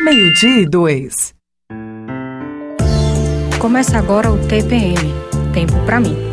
[0.00, 1.34] Meio-dia e dois.
[3.58, 4.94] Começa agora o TPM
[5.52, 6.27] Tempo para mim.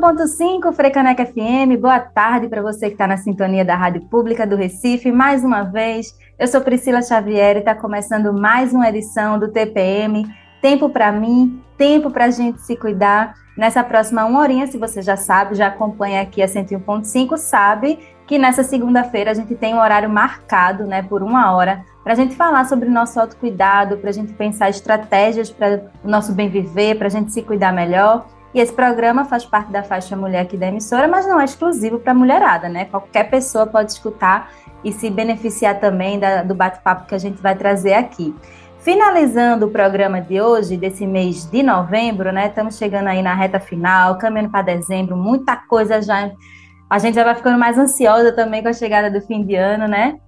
[0.00, 1.78] Cento e um ponto cinco, Frecaneca FM.
[1.78, 5.12] Boa tarde para você que está na sintonia da Rádio Pública do Recife.
[5.12, 10.26] Mais uma vez, eu sou Priscila Xavier e está começando mais uma edição do TPM.
[10.62, 13.34] Tempo para mim, tempo para a gente se cuidar.
[13.56, 18.38] Nessa próxima uma horinha, se você já sabe, já acompanha aqui a 101.5, sabe que
[18.38, 22.34] nessa segunda-feira a gente tem um horário marcado, né, por uma hora, para a gente
[22.34, 26.96] falar sobre o nosso autocuidado, para a gente pensar estratégias para o nosso bem viver,
[26.96, 28.24] para a gente se cuidar melhor.
[28.52, 32.00] E esse programa faz parte da faixa mulher aqui da emissora, mas não é exclusivo
[32.00, 32.84] para mulherada, né?
[32.86, 34.50] Qualquer pessoa pode escutar
[34.82, 38.34] e se beneficiar também da, do bate-papo que a gente vai trazer aqui.
[38.80, 42.48] Finalizando o programa de hoje, desse mês de novembro, né?
[42.48, 46.30] Estamos chegando aí na reta final, caminhando para dezembro, muita coisa já.
[46.88, 49.86] A gente já vai ficando mais ansiosa também com a chegada do fim de ano,
[49.86, 50.18] né?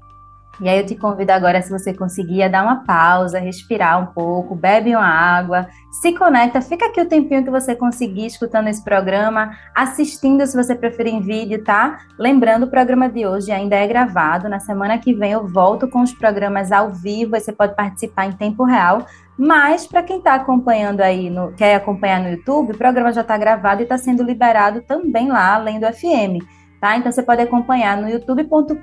[0.61, 4.07] E aí eu te convido agora, se você conseguir, a dar uma pausa, respirar um
[4.13, 8.83] pouco, bebe uma água, se conecta, fica aqui o tempinho que você conseguir escutando esse
[8.85, 11.99] programa, assistindo se você preferir em vídeo, tá?
[12.19, 16.03] Lembrando, o programa de hoje ainda é gravado, na semana que vem eu volto com
[16.03, 19.07] os programas ao vivo, você pode participar em tempo real,
[19.39, 23.37] mas para quem está acompanhando aí, no, quer acompanhar no YouTube, o programa já está
[23.39, 26.45] gravado e está sendo liberado também lá, além do FM.
[26.83, 26.97] Tá?
[26.97, 28.81] Então você pode acompanhar no youtube.com.br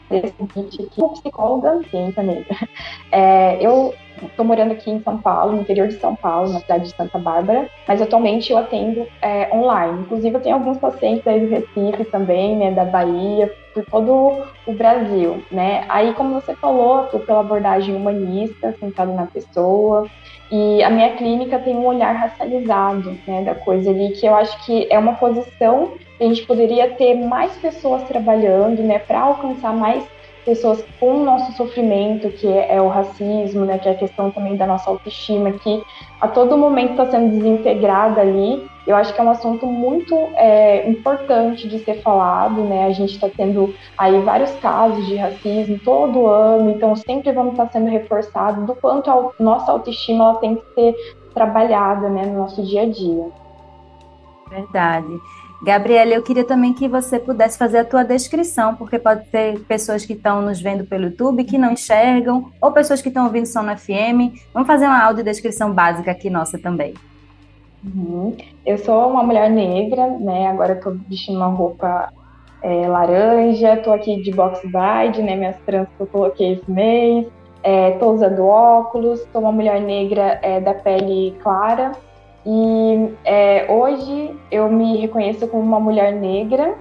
[0.08, 2.56] Seguinte, aqui, psicóloga ciência negra.
[3.12, 3.94] É, eu
[4.26, 7.18] estou morando aqui em São Paulo, no interior de São Paulo, na cidade de Santa
[7.18, 10.00] Bárbara, mas atualmente eu atendo é, online.
[10.00, 14.72] Inclusive, eu tenho alguns pacientes aí do Recife também, né, da Bahia, por todo o
[14.72, 15.84] Brasil, né?
[15.88, 20.06] Aí, como você falou, estou pela abordagem humanista, centrada na pessoa,
[20.50, 24.64] e a minha clínica tem um olhar racializado, né, da coisa ali, que eu acho
[24.64, 29.72] que é uma posição que a gente poderia ter mais pessoas trabalhando, né, para alcançar
[29.72, 30.04] mais
[30.44, 34.30] pessoas com o nosso sofrimento, que é, é, o racismo, né, que é a questão
[34.30, 35.82] também da nossa autoestima, que
[36.20, 38.68] a todo momento está sendo desintegrada ali.
[38.86, 42.86] Eu acho que é um assunto muito é, importante de ser falado, né?
[42.86, 47.66] A gente está tendo aí vários casos de racismo todo ano, então sempre vamos estar
[47.66, 50.94] tá sendo reforçado do quanto a nossa autoestima ela tem que ser
[51.34, 53.28] trabalhada, né, no nosso dia a dia.
[54.48, 55.20] Verdade.
[55.62, 60.06] Gabriela, eu queria também que você pudesse fazer a tua descrição, porque pode ter pessoas
[60.06, 63.62] que estão nos vendo pelo YouTube que não enxergam, ou pessoas que estão ouvindo só
[63.62, 64.40] no FM.
[64.54, 66.94] Vamos fazer uma audiodescrição básica aqui nossa também.
[67.84, 68.34] Uhum.
[68.64, 70.48] Eu sou uma mulher negra, né?
[70.48, 72.10] Agora estou vestindo uma roupa
[72.62, 75.36] é, laranja, estou aqui de box bride, né?
[75.36, 77.26] Minhas tranças que eu coloquei esse mês.
[77.62, 81.92] É, usando óculos, sou uma mulher negra é, da pele clara.
[82.44, 86.74] E é, hoje eu me reconheço como uma mulher negra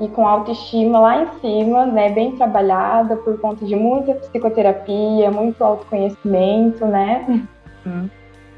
[0.00, 5.62] e com autoestima lá em cima, né, bem trabalhada por conta de muita psicoterapia, muito
[5.62, 7.46] autoconhecimento, né?
[7.84, 8.10] Uhum.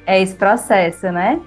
[0.07, 1.41] É esse processo, né?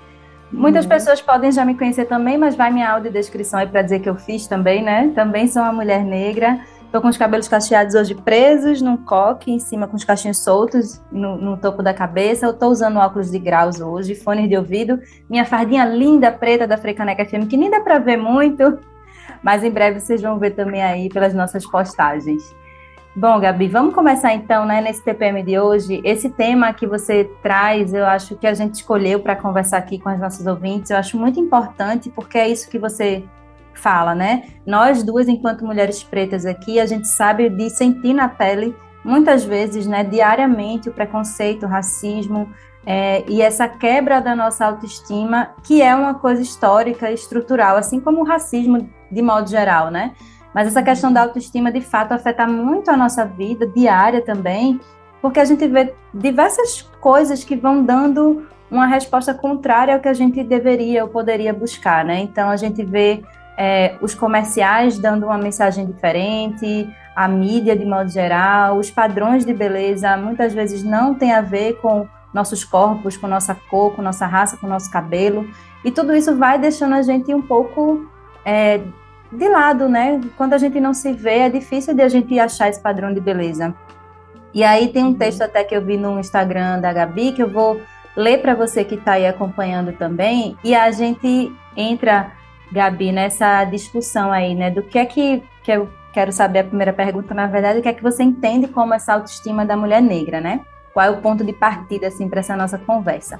[0.52, 0.90] Muitas uhum.
[0.90, 4.16] pessoas podem já me conhecer também, mas vai minha audiodescrição aí para dizer que eu
[4.16, 5.12] fiz também, né?
[5.16, 6.60] Também sou uma mulher negra.
[6.92, 11.02] Tô com os cabelos cacheados hoje presos num coque, em cima com os cachinhos soltos
[11.10, 12.46] no, no topo da cabeça.
[12.46, 15.00] Eu tô usando óculos de graus hoje, fones de ouvido,
[15.30, 18.78] minha fardinha linda preta da Frecaneca FM, que nem dá para ver muito,
[19.42, 22.44] mas em breve vocês vão ver também aí pelas nossas postagens.
[23.16, 26.02] Bom, Gabi, vamos começar então, né, nesse TPM de hoje.
[26.04, 30.10] Esse tema que você traz, eu acho que a gente escolheu para conversar aqui com
[30.10, 33.24] as nossas ouvintes, eu acho muito importante, porque é isso que você
[33.74, 34.44] fala, né?
[34.66, 39.88] Nós duas, enquanto mulheres pretas aqui, a gente sabe de sentir na pele, muitas vezes,
[39.88, 42.50] né, diariamente, o preconceito, o racismo,
[42.86, 48.22] é, e essa quebra da nossa autoestima, que é uma coisa histórica estrutural, assim como
[48.22, 50.14] o racismo de modo geral, né?
[50.54, 54.80] Mas essa questão da autoestima, de fato, afeta muito a nossa vida diária também,
[55.22, 60.14] porque a gente vê diversas coisas que vão dando uma resposta contrária ao que a
[60.14, 62.20] gente deveria ou poderia buscar, né?
[62.20, 63.22] Então a gente vê
[63.63, 69.54] é, os comerciais dando uma mensagem diferente, a mídia de modo geral, os padrões de
[69.54, 74.25] beleza muitas vezes não tem a ver com nossos corpos, com nossa cor, com nossa
[74.25, 75.48] raça, com nosso cabelo,
[75.86, 78.10] e tudo isso vai deixando a gente um pouco
[78.44, 78.81] é,
[79.31, 80.19] de lado, né?
[80.36, 83.22] Quando a gente não se vê, é difícil de a gente achar esse padrão de
[83.22, 83.75] beleza.
[84.56, 85.13] E aí tem um uhum.
[85.13, 87.80] texto até que eu vi no Instagram da Gabi que eu vou
[88.18, 92.31] ler para você que está aí acompanhando também, e a gente entra,
[92.72, 94.70] Gabi, nessa discussão aí, né?
[94.70, 97.90] Do que é que, que eu quero saber a primeira pergunta, na verdade, o que
[97.90, 100.62] é que você entende como essa autoestima da mulher negra, né?
[100.94, 103.40] Qual é o ponto de partida assim para essa nossa conversa?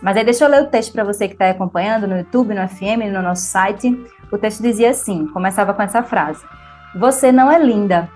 [0.00, 2.68] Mas aí deixa eu ler o texto para você que está acompanhando no YouTube, no
[2.68, 4.04] FM, no nosso site.
[4.32, 6.44] O texto dizia assim, começava com essa frase:
[6.96, 8.08] Você não é linda.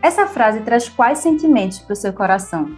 [0.00, 2.70] Essa frase traz quais sentimentos para o seu coração?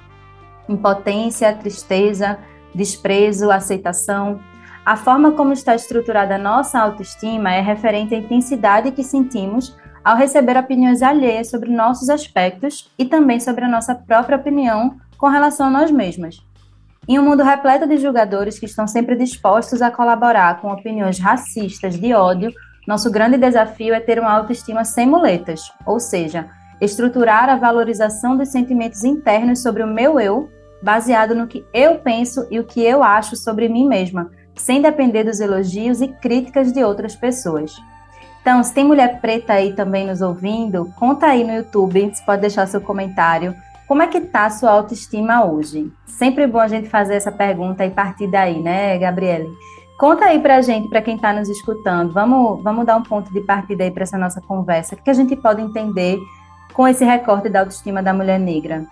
[0.68, 2.38] Impotência, tristeza,
[2.74, 4.40] desprezo, aceitação.
[4.84, 10.16] A forma como está estruturada a nossa autoestima é referente à intensidade que sentimos ao
[10.16, 15.68] receber opiniões alheias sobre nossos aspectos e também sobre a nossa própria opinião com relação
[15.68, 16.44] a nós mesmas.
[17.06, 21.96] Em um mundo repleto de julgadores que estão sempre dispostos a colaborar com opiniões racistas
[21.96, 22.52] de ódio,
[22.86, 26.48] nosso grande desafio é ter uma autoestima sem muletas, ou seja,
[26.80, 30.50] estruturar a valorização dos sentimentos internos sobre o meu eu,
[30.82, 35.24] baseado no que eu penso e o que eu acho sobre mim mesma, sem depender
[35.24, 37.74] dos elogios e críticas de outras pessoas.
[38.40, 42.40] Então, se tem mulher preta aí também nos ouvindo, conta aí no YouTube, você pode
[42.40, 43.54] deixar seu comentário
[43.92, 45.92] como é que está a sua autoestima hoje?
[46.06, 49.50] Sempre bom a gente fazer essa pergunta e partir daí, né, Gabriele?
[49.98, 53.42] Conta aí pra gente, para quem está nos escutando, vamos, vamos dar um ponto de
[53.42, 54.94] partida aí para essa nossa conversa.
[54.94, 56.18] O que a gente pode entender
[56.72, 58.86] com esse recorte da autoestima da mulher negra?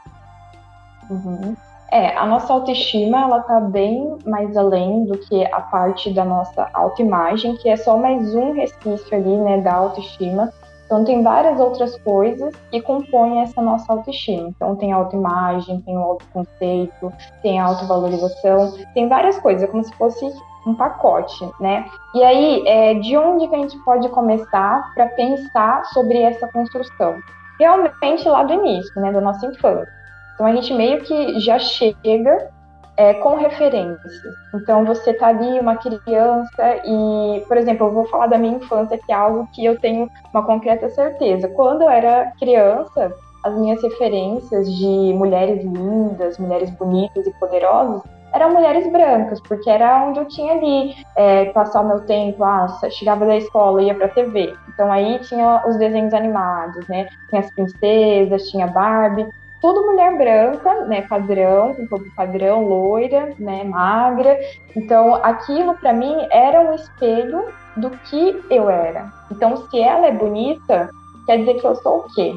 [1.09, 1.57] Uhum.
[1.93, 6.69] É, a nossa autoestima, ela tá bem mais além do que a parte da nossa
[6.73, 10.53] autoimagem, que é só mais um resquício ali, né, da autoestima.
[10.87, 14.49] Então, tem várias outras coisas que compõem essa nossa autoestima.
[14.49, 19.93] Então, tem autoimagem, tem o autoconceito, tem a autovalorização, tem várias coisas, é como se
[19.95, 20.33] fosse
[20.67, 21.87] um pacote, né?
[22.15, 27.17] E aí, é, de onde que a gente pode começar para pensar sobre essa construção?
[27.59, 30.00] Realmente lá do início, né, da nossa infância.
[30.41, 32.49] Então, a gente meio que já chega
[32.97, 34.23] é, com referências.
[34.55, 38.97] Então, você tá ali, uma criança, e, por exemplo, eu vou falar da minha infância,
[38.97, 41.47] que é algo que eu tenho uma concreta certeza.
[41.49, 43.13] Quando eu era criança,
[43.45, 48.01] as minhas referências de mulheres lindas, mulheres bonitas e poderosas
[48.33, 52.69] eram mulheres brancas, porque era onde eu tinha ali é, passar o meu tempo, ah,
[52.89, 54.55] chegava da escola, ia pra TV.
[54.73, 57.09] Então aí tinha os desenhos animados, né?
[57.29, 59.27] Tinha as princesas, tinha Barbie
[59.61, 64.39] tudo mulher branca, né, padrão, com corpo padrão, loira, né, magra.
[64.75, 67.45] Então, aquilo para mim era um espelho
[67.77, 69.13] do que eu era.
[69.31, 70.91] Então, se ela é bonita,
[71.27, 72.33] quer dizer que eu sou o quê?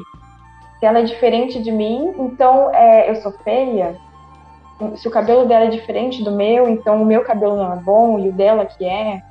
[0.78, 3.96] Se ela é diferente de mim, então é, eu sou feia.
[4.96, 8.18] Se o cabelo dela é diferente do meu, então o meu cabelo não é bom
[8.18, 9.22] e o dela que é.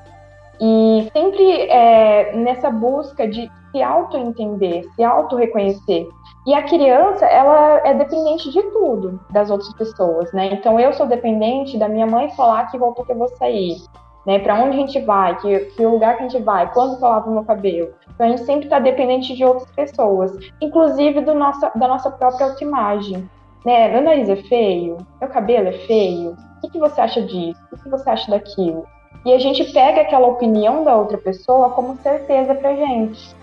[0.60, 6.08] E sempre é, nessa busca de se auto-entender, se auto-reconhecer.
[6.46, 10.48] E a criança, ela é dependente de tudo das outras pessoas, né?
[10.54, 13.78] Então eu sou dependente da minha mãe falar que voltou que eu vou sair,
[14.26, 14.40] né?
[14.40, 17.10] Para onde a gente vai, que, que lugar que a gente vai, quando que eu
[17.10, 17.94] lavo meu cabelo.
[18.14, 22.48] Então a gente sempre está dependente de outras pessoas, inclusive do nossa, da nossa própria
[22.48, 23.30] autoimagem.
[23.66, 23.88] Né?
[23.88, 26.32] Meu nariz é feio, meu cabelo é feio.
[26.32, 27.60] O que, que você acha disso?
[27.72, 28.86] O que, você acha daquilo?
[29.26, 33.34] E a gente pega aquela opinião da outra pessoa como certeza pra gente.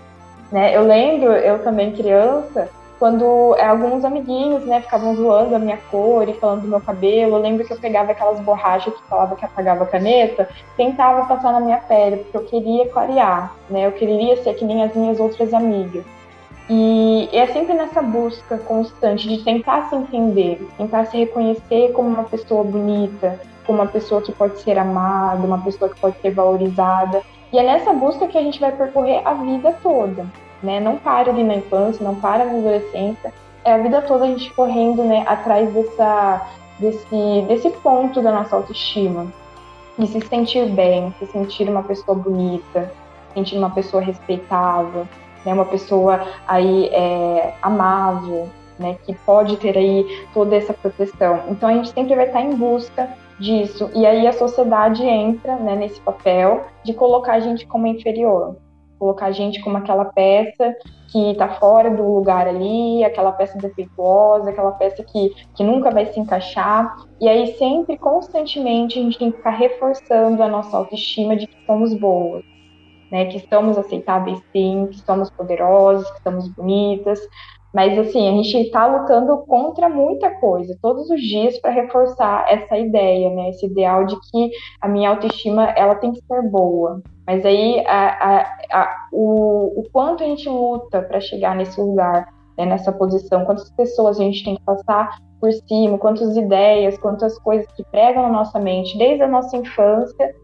[0.51, 0.75] Né?
[0.75, 2.69] Eu lembro, eu também criança,
[3.01, 7.35] quando é, alguns amiguinhos, né, ficavam zoando a minha cor e falando do meu cabelo,
[7.35, 11.51] eu lembro que eu pegava aquelas borrachas que falava que apagava a caneta, tentava passar
[11.51, 15.19] na minha pele, porque eu queria clarear, né, eu queria ser que nem as minhas
[15.19, 16.05] outras amigas.
[16.69, 22.25] E é sempre nessa busca constante de tentar se entender, tentar se reconhecer como uma
[22.25, 27.23] pessoa bonita, como uma pessoa que pode ser amada, uma pessoa que pode ser valorizada.
[27.51, 30.27] E é nessa busca que a gente vai percorrer a vida toda
[30.61, 30.79] né?
[30.79, 33.33] Não para ali na infância, não para na adolescência.
[33.63, 36.47] É a vida toda a gente correndo, né, atrás dessa,
[36.79, 39.27] desse, desse ponto da nossa autoestima.
[39.97, 42.91] De se sentir bem, se sentir uma pessoa bonita,
[43.27, 45.07] se sentir uma pessoa respeitável,
[45.45, 45.53] né?
[45.53, 48.49] Uma pessoa aí é, amável,
[48.79, 48.97] né?
[49.05, 51.41] Que pode ter aí toda essa proteção.
[51.49, 53.91] Então a gente sempre vai estar em busca disso.
[53.93, 58.55] E aí a sociedade entra né, nesse papel de colocar a gente como inferior
[59.01, 60.75] colocar a gente como aquela peça
[61.11, 66.05] que está fora do lugar ali, aquela peça defeituosa, aquela peça que, que nunca vai
[66.05, 66.95] se encaixar.
[67.19, 71.65] E aí, sempre, constantemente, a gente tem que ficar reforçando a nossa autoestima de que
[71.65, 72.45] somos boas,
[73.11, 73.25] né?
[73.25, 77.19] Que estamos aceitáveis sim, que somos poderosas, que estamos bonitas.
[77.73, 82.77] Mas, assim, a gente está lutando contra muita coisa, todos os dias, para reforçar essa
[82.77, 83.49] ideia, né?
[83.49, 84.51] Esse ideal de que
[84.81, 87.01] a minha autoestima, ela tem que ser boa.
[87.25, 88.41] Mas aí, a, a,
[88.71, 92.27] a, o, o quanto a gente luta para chegar nesse lugar,
[92.57, 97.37] né, nessa posição, quantas pessoas a gente tem que passar por cima, quantas ideias, quantas
[97.39, 100.35] coisas que pregam na nossa mente desde a nossa infância,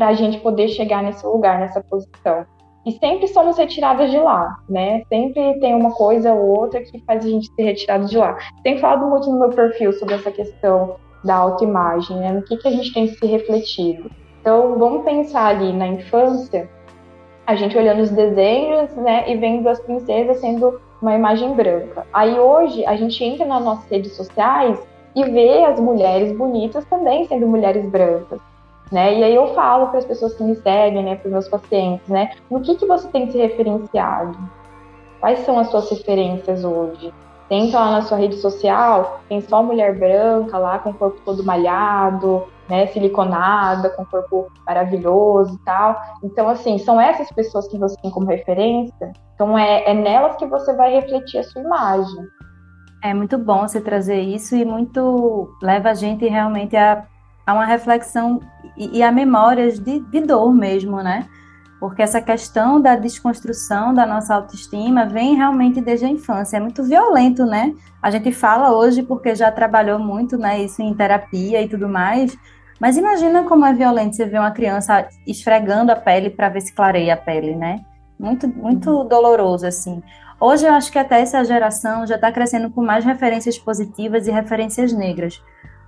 [0.00, 2.46] para a gente poder chegar nesse lugar, nessa posição.
[2.86, 5.02] E sempre somos retiradas de lá, né?
[5.10, 8.38] Sempre tem uma coisa ou outra que faz a gente ser retirado de lá.
[8.62, 12.32] Tenho falado muito no meu perfil sobre essa questão da autoimagem, né?
[12.32, 14.10] No que, que a gente tem se refletido.
[14.40, 16.66] Então, vamos pensar ali na infância,
[17.46, 22.06] a gente olhando os desenhos, né, e vendo as princesas sendo uma imagem branca.
[22.10, 24.80] Aí hoje a gente entra nas nossas redes sociais
[25.14, 28.40] e vê as mulheres bonitas também sendo mulheres brancas.
[28.90, 29.18] Né?
[29.18, 32.08] E aí eu falo para as pessoas que me seguem, né, para os meus pacientes,
[32.08, 34.36] né, no que, que você tem se referenciado?
[35.20, 37.12] Quais são as suas referências hoje?
[37.48, 41.44] Entra lá na sua rede social, tem só mulher branca lá com o corpo todo
[41.44, 46.00] malhado, né, siliconada, com um corpo maravilhoso e tal.
[46.22, 49.12] Então, assim, são essas pessoas que você tem como referência.
[49.34, 52.24] Então, é, é nelas que você vai refletir a sua imagem.
[53.02, 57.04] É muito bom você trazer isso e muito leva a gente realmente a,
[57.50, 58.40] a uma reflexão
[58.76, 61.26] e, e a memórias de, de dor mesmo, né?
[61.80, 66.58] Porque essa questão da desconstrução da nossa autoestima vem realmente desde a infância.
[66.58, 67.74] É muito violento, né?
[68.02, 72.36] A gente fala hoje porque já trabalhou muito, né, isso em terapia e tudo mais,
[72.78, 76.72] mas imagina como é violento você ver uma criança esfregando a pele para ver se
[76.72, 77.80] clareia a pele, né?
[78.18, 79.08] Muito, muito uhum.
[79.08, 80.02] doloroso, assim.
[80.38, 84.30] Hoje eu acho que até essa geração já está crescendo com mais referências positivas e
[84.30, 85.42] referências negras.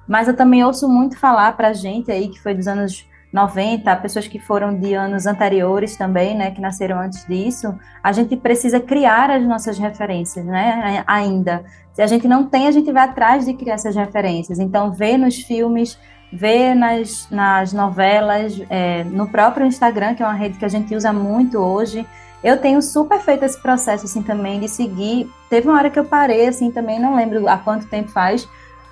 [0.07, 4.29] Mas eu também ouço muito falar para gente aí, que foi dos anos 90, pessoas
[4.29, 9.31] que foram de anos anteriores também, né, que nasceram antes disso, a gente precisa criar
[9.31, 11.65] as nossas referências, né, ainda.
[11.95, 14.59] Se a gente não tem, a gente vai atrás de criar essas referências.
[14.59, 15.99] Então, ver nos filmes
[16.33, 20.95] vê nas, nas novelas, é, no próprio Instagram, que é uma rede que a gente
[20.95, 22.07] usa muito hoje.
[22.43, 25.31] Eu tenho super feito esse processo, assim, também, de seguir.
[25.51, 28.49] Teve uma hora que eu parei, assim, também, não lembro há quanto tempo faz,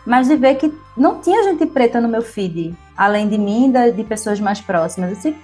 [0.07, 3.93] mas de ver que não tinha gente preta no meu feed, além de mim e
[3.93, 5.13] de pessoas mais próximas.
[5.13, 5.37] Assim,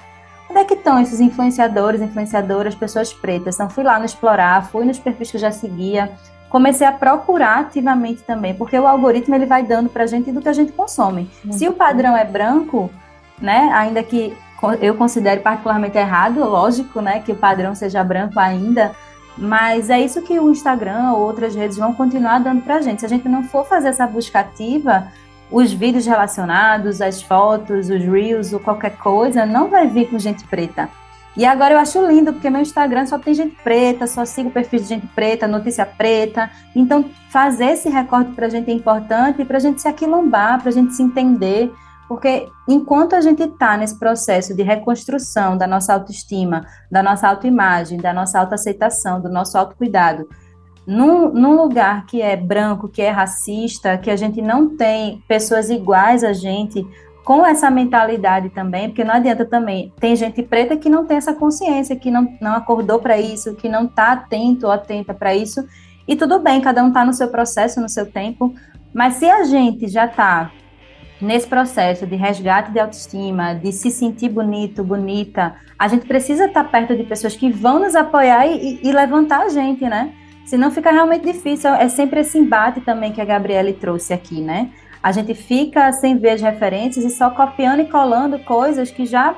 [0.51, 3.55] onde é que estão esses influenciadores, influenciadoras, pessoas pretas?
[3.55, 6.11] Então, fui lá no explorar, fui nos perfis que eu já seguia,
[6.49, 10.41] comecei a procurar ativamente também, porque o algoritmo ele vai dando para a gente do
[10.41, 11.31] que a gente consome.
[11.45, 11.53] Uhum.
[11.53, 12.91] Se o padrão é branco,
[13.41, 14.37] né, ainda que
[14.81, 18.93] eu considere particularmente errado, lógico, né, que o padrão seja branco ainda,
[19.37, 23.01] mas é isso que o Instagram ou outras redes vão continuar dando para a gente.
[23.01, 25.09] Se a gente não for fazer essa busca ativa,
[25.51, 30.45] os vídeos relacionados, as fotos, os reels ou qualquer coisa, não vai vir com gente
[30.45, 30.89] preta.
[31.37, 34.81] E agora eu acho lindo, porque meu Instagram só tem gente preta, só sigo perfil
[34.81, 36.51] de gente preta, notícia preta.
[36.75, 40.71] Então, fazer esse recorte para a gente é importante para a gente se aquilombar, para
[40.71, 41.71] a gente se entender.
[42.09, 47.99] Porque enquanto a gente está nesse processo de reconstrução da nossa autoestima, da nossa autoimagem,
[47.99, 50.29] da nossa autoaceitação, do nosso autocuidado,
[50.87, 55.69] num, num lugar que é branco, que é racista, que a gente não tem pessoas
[55.69, 56.87] iguais a gente,
[57.25, 59.93] com essa mentalidade também, porque não adianta também.
[59.99, 63.69] Tem gente preta que não tem essa consciência, que não, não acordou para isso, que
[63.69, 65.67] não está atento ou atenta para isso.
[66.07, 68.55] E tudo bem, cada um está no seu processo, no seu tempo.
[68.95, 70.53] Mas se a gente já está
[71.21, 76.65] nesse processo de resgate de autoestima, de se sentir bonito, bonita, a gente precisa estar
[76.65, 80.13] perto de pessoas que vão nos apoiar e, e levantar a gente, né?
[80.45, 81.75] Senão fica realmente difícil.
[81.75, 84.71] É sempre esse embate também que a Gabriele trouxe aqui, né?
[85.03, 89.35] A gente fica sem ver as referências e só copiando e colando coisas que já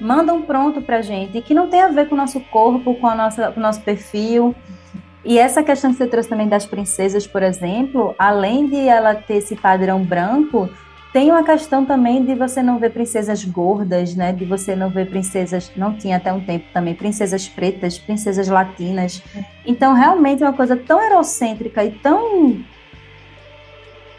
[0.00, 3.06] mandam pronto para gente e que não tem a ver com o nosso corpo, com,
[3.06, 4.54] a nossa, com o nosso perfil.
[5.24, 9.36] E essa questão que você trouxe também das princesas, por exemplo, além de ela ter
[9.36, 10.68] esse padrão branco,
[11.16, 14.32] tem uma questão também de você não ver princesas gordas, né?
[14.32, 19.22] De você não ver princesas, não tinha até um tempo também, princesas pretas, princesas latinas.
[19.64, 22.62] Então, realmente é uma coisa tão eurocêntrica e tão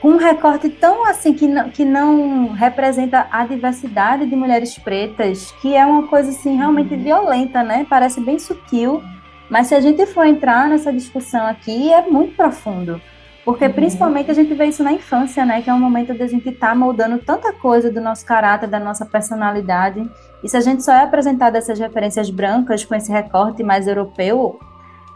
[0.01, 5.51] com um recorte tão assim que não, que não representa a diversidade de mulheres pretas,
[5.61, 7.03] que é uma coisa assim realmente uhum.
[7.03, 7.85] violenta, né?
[7.87, 9.03] Parece bem sutil,
[9.51, 12.99] mas se a gente for entrar nessa discussão aqui, é muito profundo.
[13.47, 13.71] Porque uhum.
[13.71, 15.61] principalmente a gente vê isso na infância, né?
[15.61, 18.67] Que é um momento de a gente estar tá moldando tanta coisa do nosso caráter,
[18.67, 20.05] da nossa personalidade.
[20.43, 24.59] E se a gente só é apresentado essas referências brancas com esse recorte mais europeu,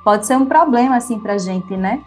[0.01, 2.01] pode ser um problema assim pra gente, né?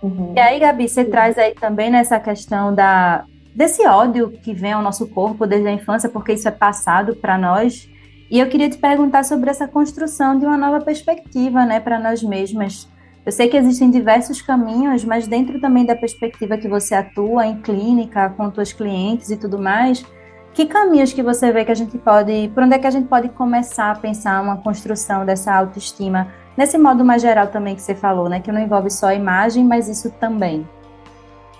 [0.00, 0.34] Uhum.
[0.36, 4.82] E aí, Gabi, você traz aí também nessa questão da, desse ódio que vem ao
[4.82, 7.90] nosso corpo desde a infância, porque isso é passado para nós.
[8.30, 12.22] E eu queria te perguntar sobre essa construção de uma nova perspectiva, né, para nós
[12.22, 12.88] mesmas.
[13.24, 17.60] Eu sei que existem diversos caminhos, mas dentro também da perspectiva que você atua em
[17.60, 20.04] clínica, com seus clientes e tudo mais,
[20.52, 23.08] que caminhos que você vê que a gente pode, por onde é que a gente
[23.08, 27.94] pode começar a pensar uma construção dessa autoestima nesse modo mais geral também que você
[27.94, 28.40] falou, né?
[28.40, 30.68] Que não envolve só a imagem, mas isso também.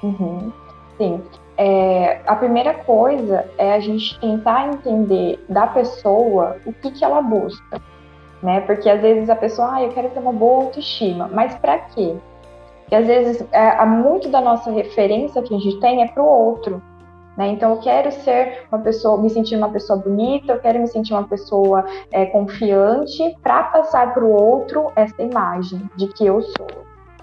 [0.02, 0.52] Uhum.
[0.98, 1.22] Sim.
[1.56, 7.22] É, a primeira coisa é a gente tentar entender da pessoa o que, que ela
[7.22, 7.80] busca,
[8.44, 8.60] né?
[8.60, 12.14] Porque às vezes a pessoa, ah, eu quero ter uma boa autoestima, mas para quê?
[12.80, 16.26] Porque às vezes é, muito da nossa referência que a gente tem é para o
[16.26, 16.82] outro.
[17.38, 17.48] Né?
[17.48, 21.14] Então, eu quero ser uma pessoa, me sentir uma pessoa bonita, eu quero me sentir
[21.14, 26.68] uma pessoa é, confiante para passar para o outro essa imagem de que eu sou.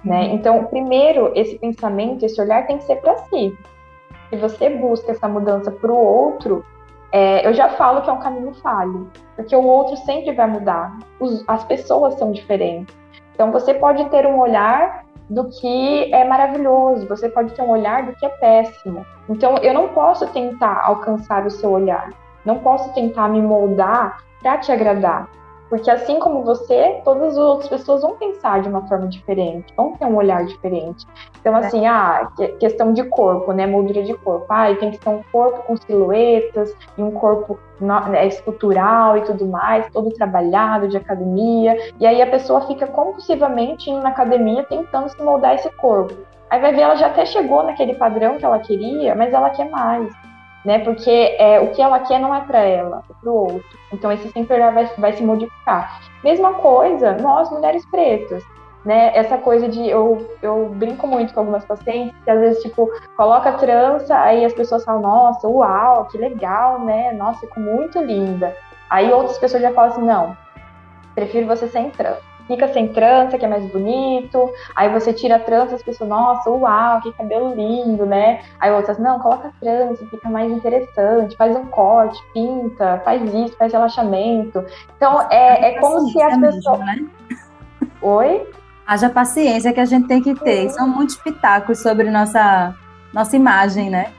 [0.04, 0.24] Né?
[0.24, 0.34] Uhum.
[0.34, 3.56] Então, primeiro, esse pensamento, esse olhar tem que ser para si.
[4.32, 6.66] Se você busca essa mudança para o outro,
[7.12, 10.98] é, eu já falo que é um caminho falho, porque o outro sempre vai mudar.
[11.20, 12.96] Os, as pessoas são diferentes.
[13.34, 18.06] Então, você pode ter um olhar do que é maravilhoso, você pode ter um olhar
[18.06, 19.06] do que é péssimo.
[19.30, 22.12] Então, eu não posso tentar alcançar o seu olhar,
[22.46, 25.30] não posso tentar me moldar para te agradar.
[25.72, 29.94] Porque assim como você, todas as outras pessoas vão pensar de uma forma diferente, vão
[29.94, 31.08] ter um olhar diferente.
[31.40, 32.30] Então, assim, ah,
[32.60, 33.66] questão de corpo, né?
[33.66, 34.46] Moldura de corpo.
[34.50, 39.46] Ah, tem que ter um corpo com silhuetas e um corpo né, escultural e tudo
[39.48, 41.78] mais, todo trabalhado de academia.
[41.98, 46.14] E aí a pessoa fica compulsivamente indo na academia tentando se moldar esse corpo.
[46.50, 49.70] Aí vai ver, ela já até chegou naquele padrão que ela queria, mas ela quer
[49.70, 50.12] mais
[50.66, 50.80] né?
[50.80, 53.80] Porque é, o que ela quer não é para ela, é para o outro.
[53.92, 56.02] Então esse sempre vai, vai se modificar.
[56.24, 58.44] Mesma coisa, nós mulheres pretas,
[58.86, 59.12] né?
[59.16, 63.54] Essa coisa de eu, eu brinco muito com algumas pacientes que às vezes tipo coloca
[63.54, 67.12] trança, aí as pessoas falam nossa, uau, que legal, né?
[67.14, 68.56] Nossa, ficou muito linda.
[68.90, 70.38] Aí outras pessoas já falam assim não,
[71.16, 74.52] prefiro você sem trança fica sem trança, que é mais bonito.
[74.76, 78.42] Aí você tira a trança, as pessoas, nossa, uau, que cabelo lindo, né?
[78.60, 83.72] Aí outras, não, coloca trança, fica mais interessante, faz um corte, pinta, faz isso, faz
[83.72, 84.64] relaxamento.
[84.98, 86.80] Então, é, é como se as pessoas.
[86.80, 87.06] Né?
[88.02, 88.48] Oi?
[88.86, 90.70] Haja paciência que a gente tem que ter.
[90.70, 92.76] São muitos pitacos sobre nossa,
[93.14, 94.12] nossa imagem, né?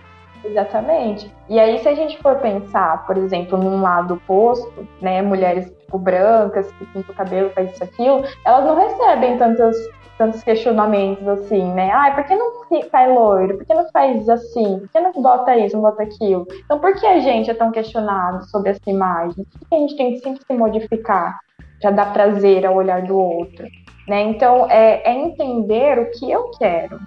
[0.44, 1.32] Exatamente.
[1.48, 5.98] E aí, se a gente for pensar, por exemplo, num lado oposto, né, mulheres tipo,
[5.98, 9.76] brancas que pintam o cabelo, faz isso, aquilo, elas não recebem tantos,
[10.18, 11.90] tantos questionamentos assim, né?
[11.92, 12.52] Ah, por que não
[12.90, 13.58] faz loiro?
[13.58, 14.80] Por que não faz assim?
[14.80, 16.46] Por que não bota isso, não bota aquilo?
[16.64, 19.44] Então, por que a gente é tão questionado sobre essa imagem?
[19.44, 21.38] Por que a gente tem que sempre se modificar
[21.80, 23.66] para dar prazer ao olhar do outro?
[24.08, 24.22] Né?
[24.22, 26.98] Então, é, é entender o que eu quero,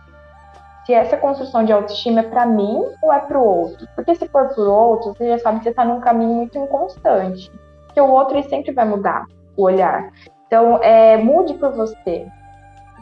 [0.86, 3.88] se essa construção de autoestima é para mim ou é para o outro.
[3.96, 6.58] Porque se for para o outro, você já sabe que você está num caminho muito
[6.58, 7.52] inconstante.
[7.86, 9.26] Porque o outro sempre vai mudar
[9.58, 10.12] o olhar.
[10.46, 12.28] Então, é, mude por você.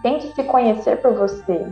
[0.01, 1.67] Tente se conhecer por você.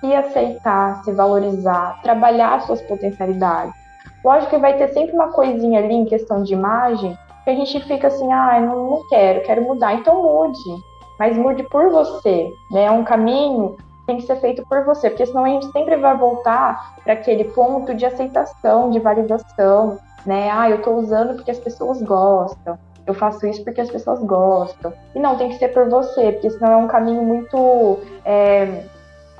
[0.00, 3.74] Se aceitar, se valorizar, trabalhar suas potencialidades.
[4.22, 7.80] Lógico que vai ter sempre uma coisinha ali em questão de imagem que a gente
[7.80, 9.94] fica assim, ah, não, não quero, quero mudar.
[9.94, 10.82] Então mude,
[11.18, 12.84] mas mude por você, né?
[12.84, 13.76] É um caminho
[14.08, 17.44] tem que ser feito por você, porque senão a gente sempre vai voltar para aquele
[17.44, 20.48] ponto de aceitação, de validação, né?
[20.50, 22.78] Ah, eu estou usando porque as pessoas gostam.
[23.06, 24.94] Eu faço isso porque as pessoas gostam.
[25.14, 28.84] E não, tem que ser por você, porque senão é um caminho muito é,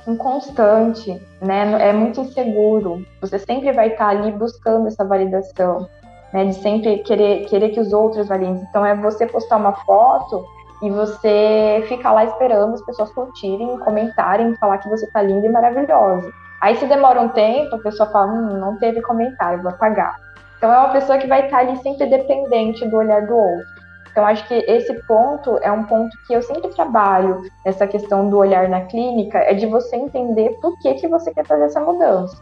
[0.07, 1.89] inconstante, né?
[1.89, 3.03] É muito inseguro.
[3.21, 5.89] Você sempre vai estar ali buscando essa validação,
[6.31, 6.45] né?
[6.45, 8.63] De sempre querer, querer que os outros validem.
[8.69, 10.45] Então é você postar uma foto
[10.81, 15.49] e você ficar lá esperando as pessoas curtirem, comentarem, falar que você tá linda e
[15.49, 16.31] maravilhosa.
[16.61, 20.17] Aí se demora um tempo, a pessoa fala, hum, não teve comentário, vou apagar.
[20.57, 23.79] Então é uma pessoa que vai estar ali sempre dependente do olhar do outro.
[24.11, 28.37] Então acho que esse ponto é um ponto que eu sempre trabalho essa questão do
[28.37, 32.41] olhar na clínica, é de você entender por que que você quer fazer essa mudança.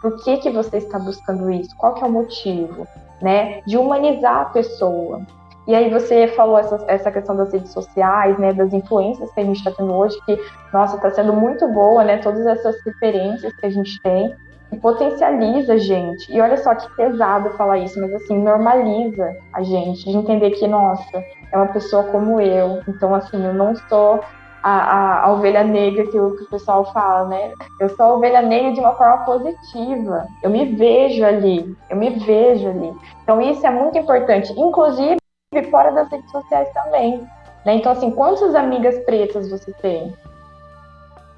[0.00, 1.76] Por que que você está buscando isso?
[1.76, 2.86] Qual que é o motivo,
[3.20, 3.62] né?
[3.66, 5.20] De humanizar a pessoa.
[5.66, 9.44] E aí você falou essa, essa questão das redes sociais, né, das influências que a
[9.44, 10.38] gente está tendo hoje, que,
[10.72, 14.34] nossa, está sendo muito boa, né, todas essas referências que a gente tem,
[14.72, 16.32] e potencializa a gente.
[16.32, 20.66] E olha só que pesado falar isso, mas assim, normaliza a gente, de entender que,
[20.66, 21.22] nossa,
[21.52, 24.20] é uma pessoa como eu, então assim, eu não sou
[24.62, 27.52] a, a, a, ovelha negra que o, que o pessoal fala, né?
[27.80, 30.24] Eu sou a ovelha negra de uma forma positiva.
[30.40, 32.94] Eu me vejo ali, eu me vejo ali.
[33.24, 35.21] Então isso é muito importante, inclusive
[35.70, 37.20] fora das redes sociais também.
[37.64, 37.74] Né?
[37.74, 40.14] Então, assim, quantas amigas pretas você tem?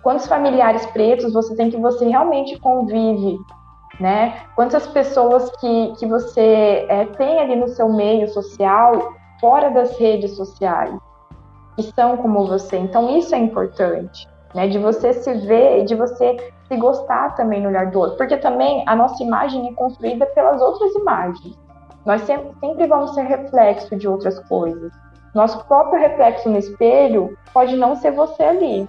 [0.02, 3.38] Quantos familiares pretos você tem que você realmente convive,
[3.98, 4.38] né?
[4.54, 10.36] Quantas pessoas que, que você é, tem ali no seu meio social, fora das redes
[10.36, 10.94] sociais,
[11.74, 12.76] que são como você.
[12.76, 14.68] Então, isso é importante, né?
[14.68, 16.36] De você se ver e de você
[16.68, 18.16] se gostar também no olhar do outro.
[18.18, 21.63] Porque também a nossa imagem é construída pelas outras imagens.
[22.04, 24.92] Nós sempre, vamos ser reflexo de outras coisas.
[25.34, 28.88] Nosso próprio reflexo no espelho pode não ser você ali,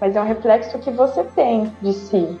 [0.00, 2.40] mas é um reflexo que você tem de si.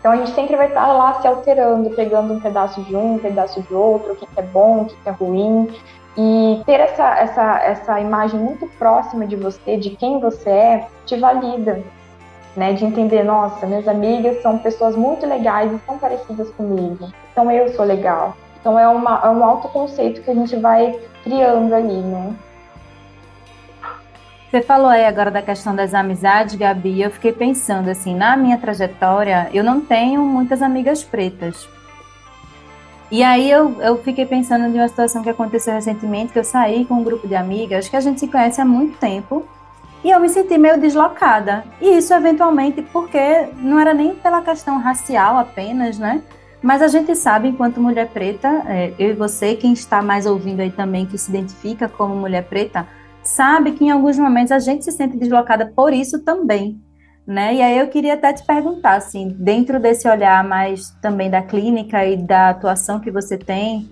[0.00, 3.18] Então a gente sempre vai estar lá se alterando, pegando um pedaço de um, um
[3.18, 5.68] pedaço de outro, o que, é bom, o que, é ruim.
[6.16, 11.16] E ter essa, essa, essa imagem muito próxima de você, de quem você é, te
[11.16, 11.82] valida.
[12.56, 17.08] Né, de entender, nossa, minhas amigas são pessoas muito legais e são parecidas comigo.
[17.30, 18.34] Então eu sou legal.
[18.60, 22.34] Então é, uma, é um autoconceito que a gente vai criando ali, né?
[24.50, 28.58] Você falou aí agora da questão das amizades, Gabi, eu fiquei pensando assim, na minha
[28.58, 31.68] trajetória, eu não tenho muitas amigas pretas.
[33.12, 36.84] E aí eu, eu fiquei pensando de uma situação que aconteceu recentemente, que eu saí
[36.84, 39.44] com um grupo de amigas que a gente se conhece há muito tempo,
[40.02, 41.64] e eu me senti meio deslocada.
[41.80, 46.22] E isso eventualmente porque não era nem pela questão racial apenas, né?
[46.62, 50.60] Mas a gente sabe, enquanto mulher preta, é, eu e você, quem está mais ouvindo
[50.60, 52.86] aí também, que se identifica como mulher preta,
[53.22, 56.78] sabe que em alguns momentos a gente se sente deslocada por isso também,
[57.26, 57.54] né?
[57.54, 62.04] E aí eu queria até te perguntar, assim, dentro desse olhar mais também da clínica
[62.04, 63.90] e da atuação que você tem,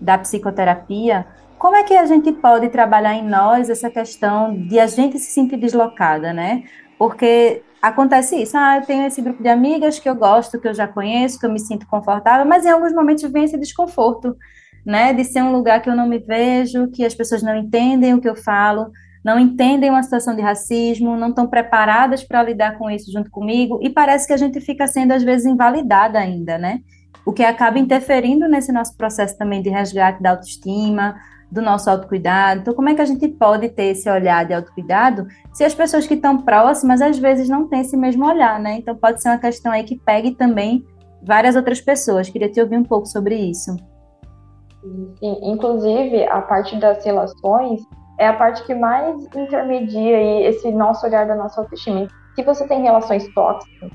[0.00, 1.26] da psicoterapia,
[1.58, 5.30] como é que a gente pode trabalhar em nós essa questão de a gente se
[5.30, 6.64] sentir deslocada, né?
[6.98, 10.74] Porque acontece isso, ah, eu tenho esse grupo de amigas que eu gosto, que eu
[10.74, 14.36] já conheço, que eu me sinto confortável, mas em alguns momentos vem esse desconforto
[14.84, 15.12] né?
[15.12, 18.20] De ser um lugar que eu não me vejo, que as pessoas não entendem o
[18.20, 18.90] que eu falo,
[19.24, 23.78] não entendem uma situação de racismo, não estão preparadas para lidar com isso junto comigo,
[23.82, 26.80] e parece que a gente fica sendo, às vezes, invalidada ainda, né?
[27.26, 31.14] O que acaba interferindo nesse nosso processo também de resgate da autoestima,
[31.50, 32.60] do nosso autocuidado.
[32.60, 36.06] Então, como é que a gente pode ter esse olhar de autocuidado se as pessoas
[36.06, 38.78] que estão próximas, às vezes, não têm esse mesmo olhar, né?
[38.78, 40.84] Então, pode ser uma questão aí que pegue também
[41.22, 42.28] várias outras pessoas.
[42.28, 43.76] Queria te ouvir um pouco sobre isso.
[45.18, 47.80] Sim, inclusive, a parte das relações
[48.18, 52.06] é a parte que mais intermedia esse nosso olhar da nossa autoestima.
[52.34, 53.90] Se você tem relações tóxicas,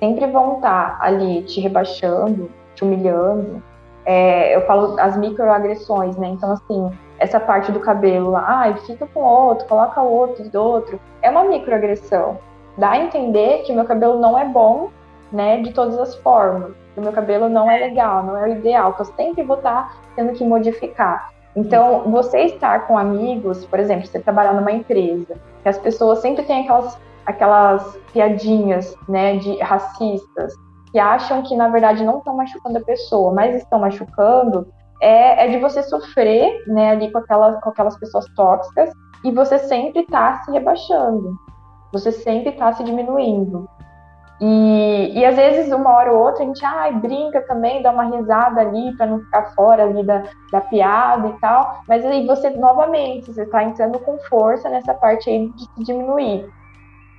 [0.00, 3.62] sempre vão estar ali te rebaixando, te humilhando.
[4.04, 6.28] É, eu falo as microagressões, né?
[6.28, 11.30] Então, assim, essa parte do cabelo ah, fica com outro, coloca outro do outro, é
[11.30, 12.38] uma microagressão.
[12.76, 14.90] Dá a entender que meu cabelo não é bom,
[15.30, 18.92] né, de todas as formas o meu cabelo não é legal, não é o ideal,
[18.94, 21.32] que eu sempre vou estar tendo que modificar.
[21.54, 26.44] Então, você estar com amigos, por exemplo, você trabalhar numa empresa, que as pessoas sempre
[26.44, 30.54] têm aquelas, aquelas piadinhas, né, de racistas,
[30.92, 34.68] que acham que na verdade não estão machucando a pessoa, mas estão machucando,
[35.00, 38.90] é, é de você sofrer, né, ali com, aquela, com aquelas pessoas tóxicas
[39.24, 41.34] e você sempre tá se rebaixando,
[41.92, 43.68] você sempre tá se diminuindo.
[44.44, 48.02] E, e às vezes, uma hora ou outra, a gente ai, brinca também, dá uma
[48.02, 51.80] risada ali para não ficar fora ali da, da piada e tal.
[51.86, 56.50] Mas aí você, novamente, você está entrando com força nessa parte aí de se diminuir.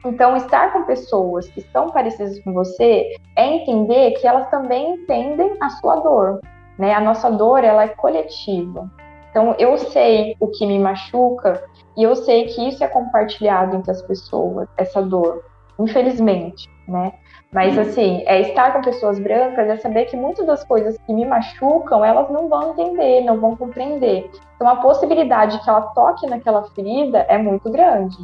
[0.05, 5.55] Então, estar com pessoas que estão parecidas com você é entender que elas também entendem
[5.61, 6.41] a sua dor.
[6.77, 6.93] Né?
[6.93, 8.89] A nossa dor ela é coletiva.
[9.29, 11.63] Então, eu sei o que me machuca
[11.97, 15.43] e eu sei que isso é compartilhado entre as pessoas, essa dor,
[15.79, 17.13] infelizmente né?
[17.51, 21.25] Mas assim, é estar com pessoas brancas é saber que muitas das coisas que me
[21.25, 24.29] machucam, elas não vão entender, não vão compreender.
[24.55, 28.17] Então a possibilidade que ela toque naquela ferida é muito grande.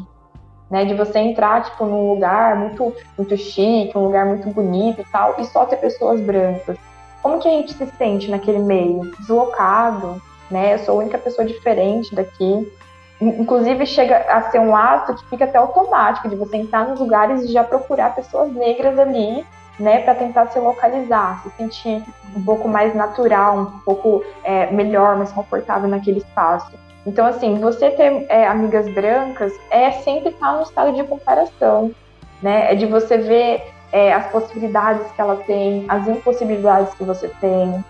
[0.69, 5.05] Né, de você entrar tipo num lugar muito muito chique, um lugar muito bonito e
[5.05, 6.77] tal, e só ter pessoas brancas.
[7.23, 9.11] Como que a gente se sente naquele meio?
[9.17, 10.75] Deslocado, né?
[10.75, 12.71] Eu sou a única pessoa diferente daqui.
[13.19, 17.43] Inclusive, chega a ser um ato que fica até automático, de você entrar nos lugares
[17.43, 19.45] e já procurar pessoas negras ali,
[19.77, 22.03] né, para tentar se localizar, se sentir
[22.35, 26.71] um pouco mais natural, um pouco é, melhor, mais confortável naquele espaço.
[27.09, 31.91] Então, assim, você ter é, amigas brancas é sempre estar no estado de comparação,
[32.39, 32.71] né?
[32.71, 37.83] É de você ver é, as possibilidades que ela tem, as impossibilidades que você tem,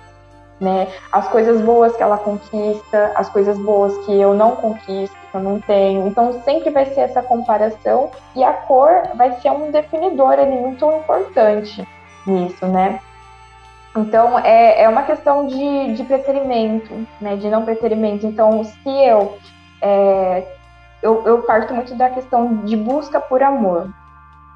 [0.62, 0.88] né?
[1.12, 5.42] As coisas boas que ela conquista, as coisas boas que eu não conquisto, que eu
[5.42, 6.08] não tenho.
[6.08, 10.90] Então sempre vai ser essa comparação e a cor vai ser um definidor ali muito
[10.90, 11.86] importante
[12.26, 13.02] nisso, né?
[13.96, 17.36] Então é, é uma questão de, de preterimento, né?
[17.36, 18.26] De não preterimento.
[18.26, 19.38] Então se eu,
[19.82, 20.48] é,
[21.02, 23.90] eu eu parto muito da questão de busca por amor.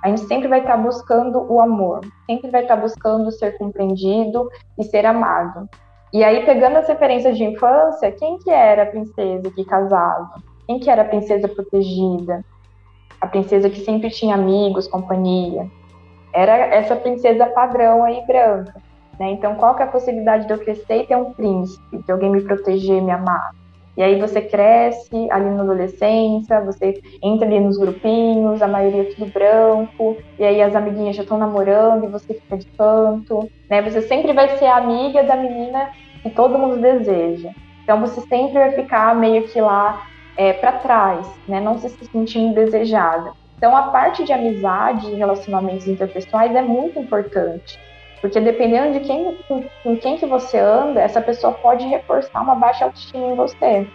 [0.04, 4.84] A gente sempre vai estar buscando o amor, sempre vai estar buscando ser compreendido e
[4.84, 5.69] ser amado.
[6.12, 10.43] E aí, pegando as referências de infância, quem que era a princesa que casava?
[10.67, 12.46] Quem que era a princesa protegida?
[13.19, 15.67] A princesa que sempre tinha amigos, companhia.
[16.34, 18.76] Era essa princesa padrão aí branca.
[19.23, 19.31] Né?
[19.31, 22.29] Então, qual que é a possibilidade de eu crescer e ter um príncipe, de alguém
[22.29, 23.51] me proteger, me amar?
[23.95, 29.13] E aí você cresce ali na adolescência, você entra ali nos grupinhos, a maioria é
[29.13, 33.81] tudo branco, e aí as amiguinhas já estão namorando e você fica de canto, né?
[33.83, 37.51] Você sempre vai ser a amiga da menina que todo mundo deseja.
[37.83, 40.05] Então você sempre vai ficar meio que lá
[40.36, 41.62] é, para trás, né?
[41.62, 43.31] Não se sentindo desejada.
[43.57, 47.79] Então a parte de amizade e relacionamentos interpessoais é muito importante,
[48.23, 52.55] porque dependendo de quem com, com quem que você anda, essa pessoa pode reforçar uma
[52.55, 53.86] baixa autoestima em você.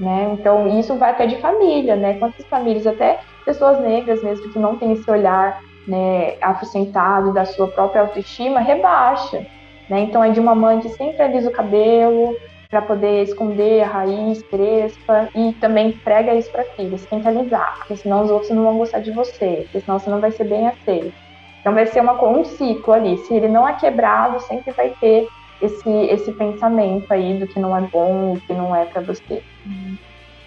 [0.00, 0.30] Né?
[0.32, 2.18] Então, isso vai até de família, né?
[2.18, 7.68] Quantas famílias, até pessoas negras mesmo, que não têm esse olhar né, afrocentado da sua
[7.68, 9.46] própria autoestima, rebaixa.
[9.88, 10.00] Né?
[10.00, 12.36] Então é de uma mãe que sempre alisa o cabelo
[12.68, 16.98] para poder esconder a raiz crespa e também prega isso para filha.
[16.98, 20.00] Você tem que alisar, porque senão os outros não vão gostar de você, porque senão
[20.00, 21.27] você não vai ser bem aceito.
[21.60, 23.18] Então vai ser uma, um ciclo ali.
[23.18, 25.28] Se ele não é quebrado, sempre vai ter
[25.60, 29.42] esse, esse pensamento aí do que não é bom, do que não é para você.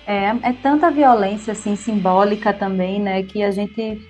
[0.07, 4.01] É, é tanta violência assim simbólica também, né, que a gente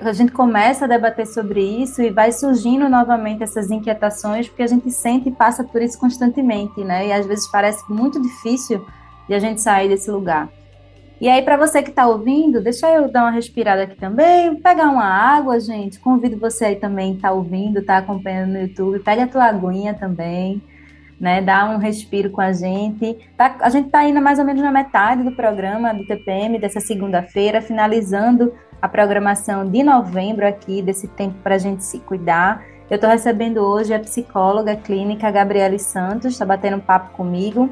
[0.00, 4.66] a gente começa a debater sobre isso e vai surgindo novamente essas inquietações, porque a
[4.66, 7.06] gente sente e passa por isso constantemente, né?
[7.06, 8.84] E às vezes parece muito difícil
[9.28, 10.48] de a gente sair desse lugar.
[11.20, 14.88] E aí, para você que está ouvindo, deixa eu dar uma respirada aqui também, pegar
[14.88, 15.98] uma água, gente.
[15.98, 20.62] Convido você aí também está ouvindo, está acompanhando no YouTube, pega a tua aguinha também,
[21.20, 21.42] né?
[21.42, 23.18] Dá um respiro com a gente.
[23.36, 26.78] Tá, a gente está indo mais ou menos na metade do programa do TPM dessa
[26.78, 32.64] segunda-feira, finalizando a programação de novembro aqui, desse tempo para a gente se cuidar.
[32.88, 37.68] Eu estou recebendo hoje a psicóloga clínica Gabriele Santos, está batendo um papo comigo.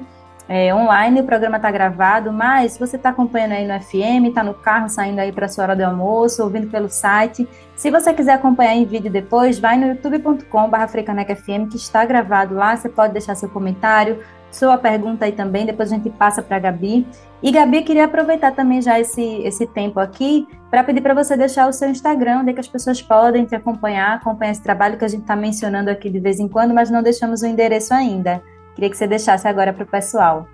[0.48, 4.44] É, online, o programa está gravado, mas se você está acompanhando aí no FM, está
[4.44, 7.48] no carro saindo aí para a sua hora do almoço, ouvindo pelo site.
[7.74, 12.76] Se você quiser acompanhar em vídeo depois, vai no youtube.com.br que está gravado lá.
[12.76, 14.20] Você pode deixar seu comentário,
[14.52, 17.06] sua pergunta aí também, depois a gente passa para a Gabi.
[17.42, 21.68] E Gabi, queria aproveitar também já esse, esse tempo aqui para pedir para você deixar
[21.68, 25.04] o seu Instagram, onde é que as pessoas podem te acompanhar, acompanhar esse trabalho que
[25.04, 28.42] a gente está mencionando aqui de vez em quando, mas não deixamos o endereço ainda.
[28.76, 30.46] Queria que você deixasse agora para o pessoal.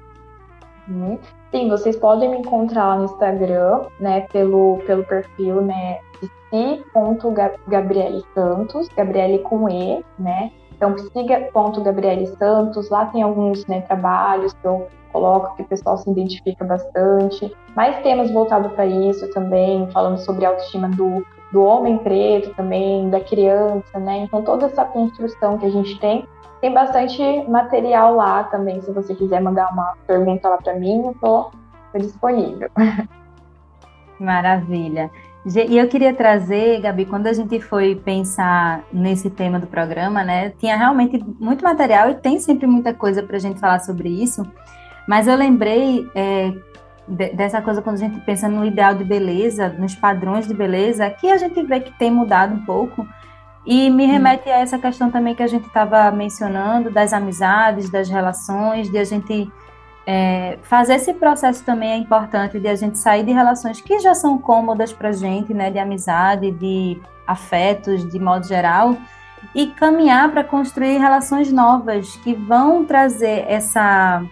[0.88, 1.18] Uhum.
[1.50, 5.98] Sim, vocês podem me encontrar lá no Instagram, né, pelo, pelo perfil, né,
[6.50, 14.64] si.gabriele Santos, Gabriele com E, né, então siga.gabriele Santos, lá tem alguns, né, trabalhos que
[14.64, 17.54] eu coloco que o pessoal se identifica bastante.
[17.76, 23.10] Mais temas voltados para isso também, falando sobre a autoestima do, do homem preto também,
[23.10, 24.18] da criança, né?
[24.20, 26.26] Então toda essa construção que a gente tem,
[26.62, 28.80] tem bastante material lá também.
[28.80, 31.50] Se você quiser mandar uma pergunta lá para mim, eu tô
[31.98, 32.70] disponível.
[34.18, 35.10] Maravilha.
[35.44, 40.50] E eu queria trazer, Gabi, quando a gente foi pensar nesse tema do programa, né,
[40.50, 44.46] tinha realmente muito material e tem sempre muita coisa para a gente falar sobre isso,
[45.08, 46.52] mas eu lembrei é,
[47.34, 51.28] dessa coisa quando a gente pensa no ideal de beleza, nos padrões de beleza, que
[51.28, 53.04] a gente vê que tem mudado um pouco,
[53.64, 58.08] e me remete a essa questão também que a gente estava mencionando, das amizades, das
[58.08, 59.50] relações, de a gente
[60.06, 64.14] é, fazer esse processo também é importante de a gente sair de relações que já
[64.14, 68.96] são cômodas para gente, né, de amizade, de afetos, de modo geral,
[69.54, 74.24] e caminhar para construir relações novas que vão trazer essa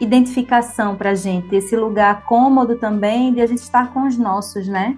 [0.00, 4.66] identificação para a gente, esse lugar cômodo também de a gente estar com os nossos,
[4.66, 4.96] né?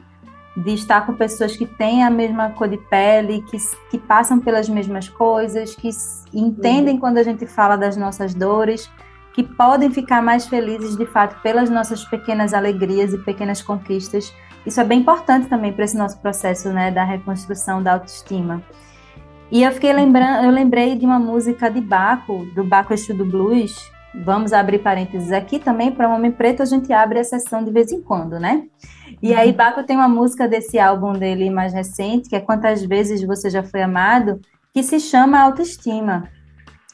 [0.57, 3.57] De estar com pessoas que têm a mesma cor de pele, que,
[3.91, 5.89] que passam pelas mesmas coisas, que
[6.33, 7.01] entendem uhum.
[7.01, 8.91] quando a gente fala das nossas dores
[9.33, 14.33] que podem ficar mais felizes de fato pelas nossas pequenas alegrias e pequenas conquistas.
[14.65, 18.63] Isso é bem importante também para esse nosso processo, né, da reconstrução da autoestima.
[19.51, 23.25] E eu fiquei lembrando, eu lembrei de uma música de Baco, do Baco Exu do
[23.25, 23.92] Blues.
[24.15, 27.71] Vamos abrir parênteses aqui também, para o Homem Preto a gente abre a sessão de
[27.71, 28.65] vez em quando, né?
[29.23, 33.23] E aí Baco tem uma música desse álbum dele mais recente, que é Quantas Vezes
[33.23, 34.41] Você Já Foi Amado,
[34.73, 36.29] que se chama Autoestima.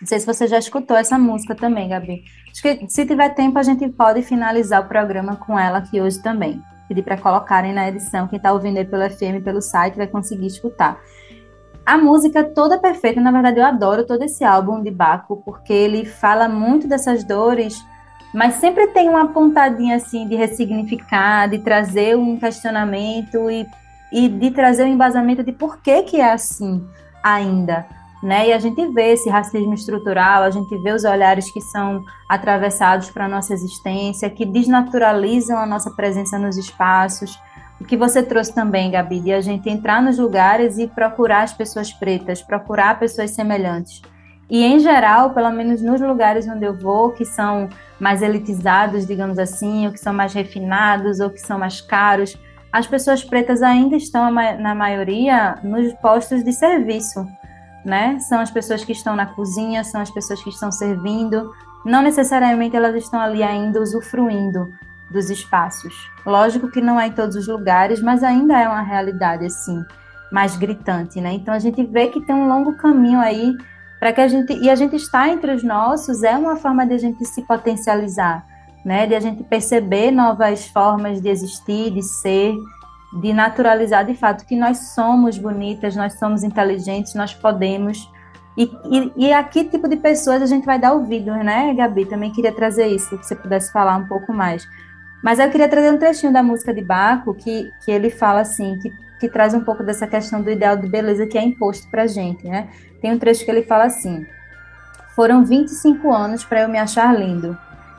[0.01, 2.23] Não sei se você já escutou essa música também, Gabi.
[2.53, 6.23] Acho que se tiver tempo, a gente pode finalizar o programa com ela aqui hoje
[6.23, 6.63] também.
[6.87, 8.29] Pedir para colocarem na edição.
[8.29, 11.01] Quem está ouvindo aí pelo FM, pelo site, vai conseguir escutar.
[11.89, 16.05] A música toda perfeita, na verdade, eu adoro todo esse álbum de Baco, porque ele
[16.05, 17.83] fala muito dessas dores,
[18.35, 23.67] mas sempre tem uma pontadinha assim de ressignificar, de trazer um questionamento e,
[24.13, 26.87] e de trazer um embasamento de por que, que é assim
[27.23, 27.87] ainda
[28.23, 28.49] né?
[28.49, 33.11] E a gente vê esse racismo estrutural, a gente vê os olhares que são atravessados
[33.11, 37.39] para a nossa existência, que desnaturalizam a nossa presença nos espaços.
[37.81, 41.53] O que você trouxe também, Gabi, de a gente entrar nos lugares e procurar as
[41.53, 44.03] pessoas pretas, procurar pessoas semelhantes.
[44.51, 47.69] E, em geral, pelo menos nos lugares onde eu vou, que são
[48.01, 52.37] mais elitizados, digamos assim, ou que são mais refinados, ou que são mais caros,
[52.73, 57.27] as pessoas pretas ainda estão, na maioria, nos postos de serviço
[57.85, 58.19] né?
[58.21, 61.51] São as pessoas que estão na cozinha, são as pessoas que estão servindo.
[61.85, 64.69] Não necessariamente elas estão ali ainda usufruindo
[65.11, 66.11] dos espaços.
[66.25, 69.83] Lógico que não é em todos os lugares, mas ainda é uma realidade assim,
[70.31, 71.33] mais gritante, né?
[71.33, 73.57] Então a gente vê que tem um longo caminho aí
[73.99, 76.95] para que a gente e a gente está entre os nossos é uma forma de
[76.95, 78.45] a gente se potencializar,
[78.85, 79.07] né?
[79.07, 82.55] De a gente perceber novas formas de existir, de ser
[83.13, 88.11] de naturalizar de fato que nós somos bonitas, nós somos inteligentes, nós podemos.
[88.57, 92.05] E, e, e, a que tipo de pessoas a gente vai dar ouvido, né, Gabi?
[92.05, 94.67] Também queria trazer isso, que você pudesse falar um pouco mais.
[95.23, 98.79] Mas eu queria trazer um trechinho da música de Baco, que, que ele fala assim,
[98.79, 102.07] que, que traz um pouco dessa questão do ideal de beleza que é imposto pra
[102.07, 102.69] gente, né?
[103.01, 104.27] Tem um trecho que ele fala assim:
[105.15, 107.57] Foram 25 anos para eu me achar lindo.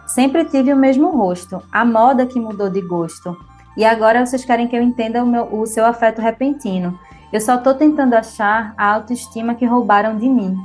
[0.08, 3.38] Sempre tive o mesmo rosto, a moda que mudou de gosto.
[3.78, 7.00] E agora vocês querem que eu entenda o, meu, o seu afeto repentino.
[7.32, 10.58] Eu só estou tentando achar a autoestima que roubaram de mim.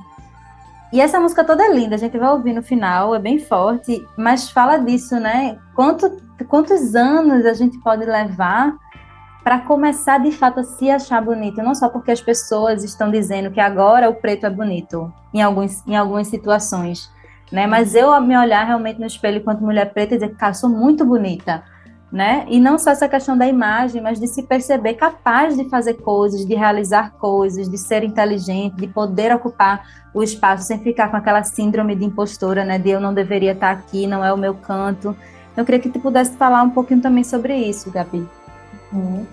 [0.92, 4.06] E essa música toda é linda, a gente vai ouvir no final, é bem forte,
[4.16, 5.58] mas fala disso, né?
[5.74, 8.74] Quanto, quantos anos a gente pode levar
[9.44, 13.50] para começar de fato a se achar bonito, não só porque as pessoas estão dizendo
[13.50, 17.10] que agora o preto é bonito em, alguns, em algumas situações,
[17.52, 17.66] né?
[17.66, 21.04] Mas eu me olhar realmente no espelho enquanto mulher preta e dizer, cara, sou muito
[21.04, 21.62] bonita
[22.14, 22.46] né?
[22.48, 26.46] E não só essa questão da imagem, mas de se perceber capaz de fazer coisas,
[26.46, 31.42] de realizar coisas, de ser inteligente, de poder ocupar o espaço sem ficar com aquela
[31.42, 32.78] síndrome de impostora, né?
[32.78, 35.16] De eu não deveria estar aqui, não é o meu canto.
[35.56, 38.26] Eu queria que tu pudesse falar um pouquinho também sobre isso, Gabi.
[38.92, 39.26] Uhum.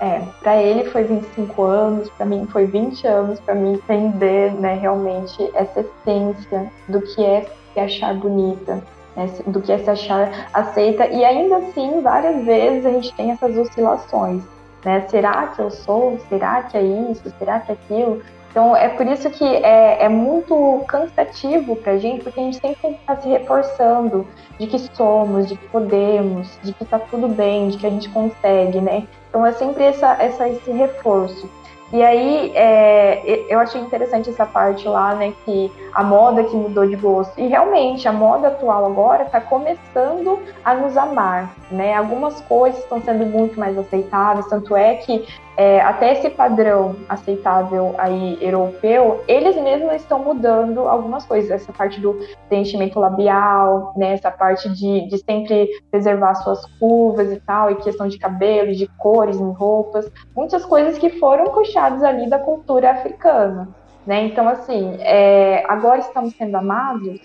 [0.00, 4.74] É, para ele foi 25 anos, para mim foi 20 anos para mim entender, né,
[4.74, 8.82] realmente essa essência do que é se achar bonita,
[9.16, 13.30] né, do que é se achar aceita, e ainda assim, várias vezes a gente tem
[13.30, 14.42] essas oscilações.
[14.84, 15.06] Né?
[15.08, 16.18] Será que eu sou?
[16.28, 17.22] Será que é isso?
[17.38, 18.20] Será que é aquilo?
[18.54, 22.60] Então, é por isso que é, é muito cansativo para a gente, porque a gente
[22.60, 24.24] sempre tem que estar se reforçando
[24.60, 28.08] de que somos, de que podemos, de que está tudo bem, de que a gente
[28.10, 29.08] consegue, né?
[29.28, 31.50] Então, é sempre essa, essa, esse reforço.
[31.92, 36.86] E aí, é, eu achei interessante essa parte lá, né, que a moda que mudou
[36.86, 37.38] de gosto.
[37.40, 41.94] E realmente, a moda atual agora está começando a nos amar, né?
[41.94, 45.26] Algumas coisas estão sendo muito mais aceitáveis, tanto é que
[45.56, 51.50] é, até esse padrão aceitável aí europeu, eles mesmos estão mudando algumas coisas.
[51.50, 57.40] Essa parte do preenchimento labial, né, essa parte de, de sempre preservar suas curvas e
[57.40, 62.28] tal, e questão de cabelo, de cores em roupas, muitas coisas que foram puxadas ali
[62.28, 63.68] da cultura africana.
[64.06, 64.24] Né?
[64.26, 67.20] Então, assim, é, agora estamos sendo amados?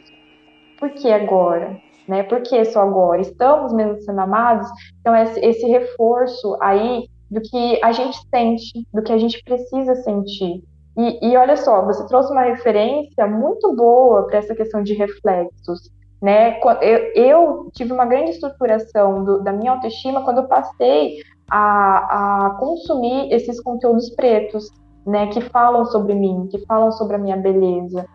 [0.77, 1.77] Por que agora?
[2.07, 2.23] Né?
[2.23, 3.21] Por que só agora?
[3.21, 4.69] Estamos mesmo sendo amados?
[5.01, 9.95] Então, esse, esse reforço aí do que a gente sente, do que a gente precisa
[9.95, 10.63] sentir.
[10.97, 15.91] E, e olha só, você trouxe uma referência muito boa para essa questão de reflexos.
[16.21, 16.59] Né?
[16.81, 21.19] Eu, eu tive uma grande estruturação do, da minha autoestima quando eu passei
[21.49, 24.69] a, a consumir esses conteúdos pretos,
[25.05, 28.05] né, que falam sobre mim, que falam sobre a minha beleza,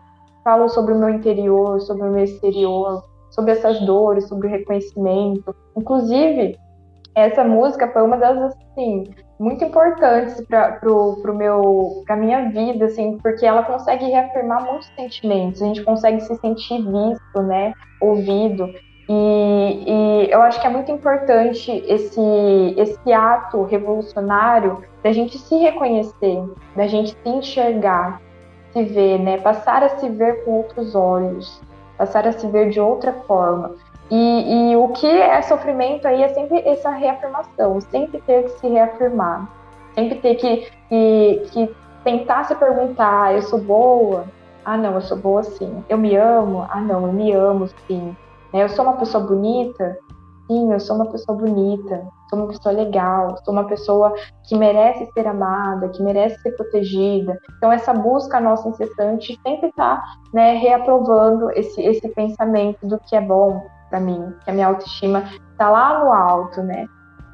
[0.43, 5.53] falam sobre o meu interior, sobre o meu exterior, sobre essas dores, sobre o reconhecimento.
[5.75, 6.57] Inclusive,
[7.15, 9.05] essa música foi uma das assim
[9.39, 15.83] muito importantes para para minha vida assim porque ela consegue reafirmar muitos sentimentos a gente
[15.83, 18.69] consegue se sentir visto né ouvido.
[19.07, 22.19] E, e eu acho que é muito importante esse
[22.75, 26.43] esse ato revolucionário da gente se reconhecer
[26.75, 28.19] da gente se enxergar
[28.73, 31.61] se ver né passar a se ver com outros olhos
[31.97, 33.75] passar a se ver de outra forma
[34.11, 38.67] e, e, o que é sofrimento aí é sempre essa reafirmação, sempre ter que se
[38.67, 39.49] reafirmar,
[39.95, 44.25] sempre ter que, que, que tentar se perguntar: eu sou boa?
[44.63, 45.83] Ah, não, eu sou boa sim.
[45.89, 46.65] Eu me amo?
[46.69, 48.15] Ah, não, eu me amo sim.
[48.53, 49.97] Né, eu sou uma pessoa bonita?
[50.47, 54.13] Sim, eu sou uma pessoa bonita, sou uma pessoa legal, sou uma pessoa
[54.47, 57.39] que merece ser amada, que merece ser protegida.
[57.57, 63.21] Então, essa busca nossa incessante sempre está né, reaprovando esse, esse pensamento do que é
[63.21, 66.87] bom, para mim, que a minha autoestima está lá no alto, né?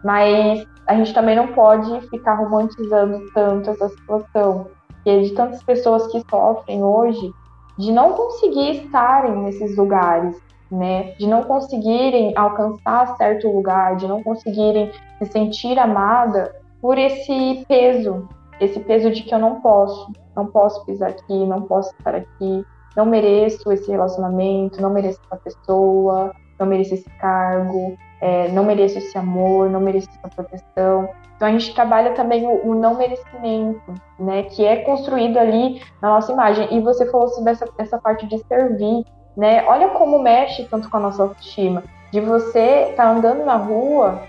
[0.03, 4.67] Mas a gente também não pode ficar romantizando tanto essa situação,
[5.05, 7.33] é de tantas pessoas que sofrem hoje
[7.77, 10.39] de não conseguir estarem nesses lugares,
[10.69, 11.13] né?
[11.13, 18.27] De não conseguirem alcançar certo lugar, de não conseguirem se sentir amada por esse peso,
[18.59, 22.65] esse peso de que eu não posso, não posso pisar aqui, não posso estar aqui,
[22.95, 28.97] não mereço esse relacionamento, não mereço essa pessoa, não mereço esse cargo, é, não mereço
[28.97, 31.09] esse amor, não mereço essa proteção.
[31.35, 36.09] Então a gente trabalha também o, o, não merecimento, né, que é construído ali na
[36.09, 36.67] nossa imagem.
[36.71, 39.03] E você falou sobre essa, essa parte de servir,
[39.35, 39.65] né?
[39.65, 44.21] Olha como mexe tanto com a nossa autoestima, de você estar tá andando na rua,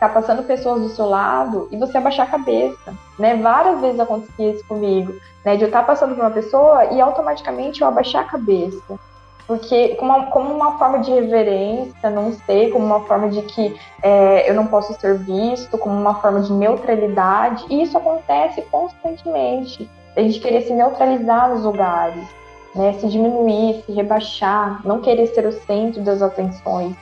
[0.00, 3.36] tá passando pessoas do seu lado e você abaixar a cabeça, né?
[3.36, 5.56] Várias vezes acontecia isso comigo, né?
[5.56, 8.98] De eu estar tá passando por uma pessoa e automaticamente eu abaixar a cabeça
[9.50, 13.76] porque como uma, como uma forma de reverência, não sei, como uma forma de que
[14.00, 19.90] é, eu não posso ser visto, como uma forma de neutralidade, e isso acontece constantemente.
[20.16, 22.22] A gente querer se neutralizar nos lugares,
[22.76, 26.94] né, se diminuir, se rebaixar, não querer ser o centro das atenções.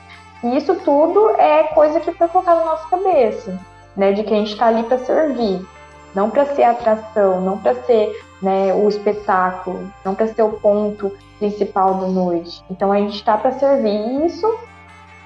[0.42, 3.58] E isso tudo é coisa que foi colocada na nossa cabeça,
[3.96, 5.66] né, de que a gente está ali para servir,
[6.14, 11.12] não para ser atração, não para ser né, o espetáculo, não para ser o ponto
[11.38, 12.62] principal da noite.
[12.70, 14.58] Então a gente está para servir e isso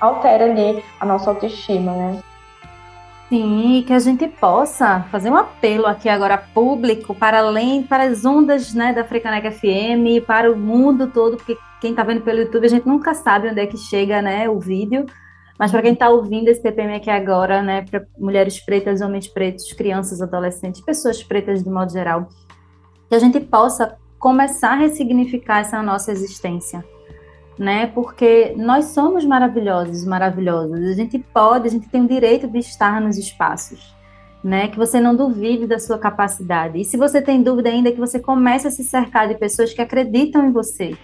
[0.00, 2.18] altera ali a nossa autoestima, né?
[3.32, 8.26] Sim, que a gente possa fazer um apelo aqui agora público para além, para as
[8.26, 12.66] ondas né, da Africanec FM, para o mundo todo, porque quem está vendo pelo YouTube
[12.66, 15.06] a gente nunca sabe onde é que chega né, o vídeo,
[15.58, 19.72] mas para quem está ouvindo esse TPM aqui agora, né, para mulheres pretas, homens pretos,
[19.72, 22.28] crianças, adolescentes, pessoas pretas de modo geral,
[23.08, 26.84] que a gente possa começar a ressignificar essa nossa existência,
[27.58, 27.86] né?
[27.86, 30.84] Porque nós somos maravilhosos, maravilhosas.
[30.84, 33.94] A gente pode, a gente tem o direito de estar nos espaços,
[34.42, 34.68] né?
[34.68, 36.80] Que você não duvide da sua capacidade.
[36.80, 39.82] E se você tem dúvida ainda, que você comece a se cercar de pessoas que
[39.82, 40.96] acreditam em você,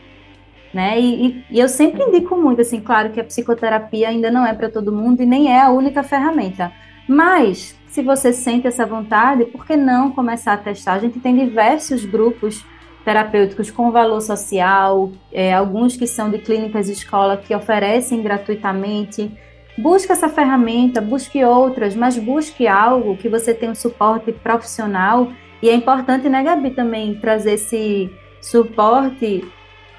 [0.72, 0.98] né?
[1.00, 4.54] E, e, e eu sempre indico muito, assim, claro que a psicoterapia ainda não é
[4.54, 6.72] para todo mundo e nem é a única ferramenta.
[7.08, 10.94] Mas se você sente essa vontade, por que não começar a testar?
[10.94, 12.64] A gente tem diversos grupos
[13.08, 19.32] terapêuticos com valor social, é, alguns que são de clínicas de escola que oferecem gratuitamente.
[19.78, 25.32] Busque essa ferramenta, busque outras, mas busque algo que você tenha um suporte profissional.
[25.62, 29.42] E é importante, né, Gabi, também trazer esse suporte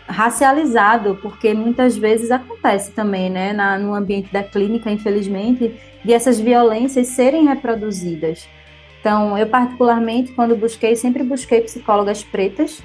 [0.08, 5.74] racializado, porque muitas vezes acontece também, né, na, no ambiente da clínica, infelizmente,
[6.06, 8.48] de essas violências serem reproduzidas.
[9.00, 12.84] Então, eu particularmente, quando busquei, sempre busquei psicólogas pretas,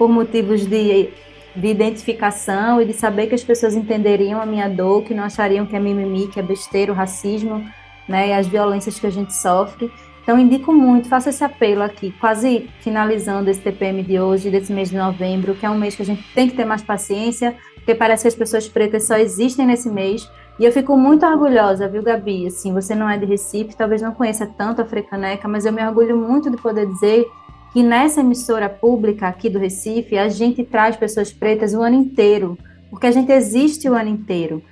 [0.00, 1.10] por motivos de,
[1.54, 5.66] de identificação e de saber que as pessoas entenderiam a minha dor, que não achariam
[5.66, 7.62] que é mimimi, que é besteira, o racismo,
[8.08, 9.92] né, e as violências que a gente sofre.
[10.22, 14.88] Então, indico muito, faço esse apelo aqui, quase finalizando esse TPM de hoje, desse mês
[14.88, 17.94] de novembro, que é um mês que a gente tem que ter mais paciência, porque
[17.94, 20.26] parece que as pessoas pretas só existem nesse mês.
[20.58, 22.46] E eu fico muito orgulhosa, viu, Gabi?
[22.46, 25.86] Assim, você não é de Recife, talvez não conheça tanto a Frecaneca, mas eu me
[25.86, 27.26] orgulho muito de poder dizer
[27.72, 32.58] que nessa emissora pública aqui do Recife, a gente traz pessoas pretas o ano inteiro,
[32.90, 34.62] porque a gente existe o ano inteiro,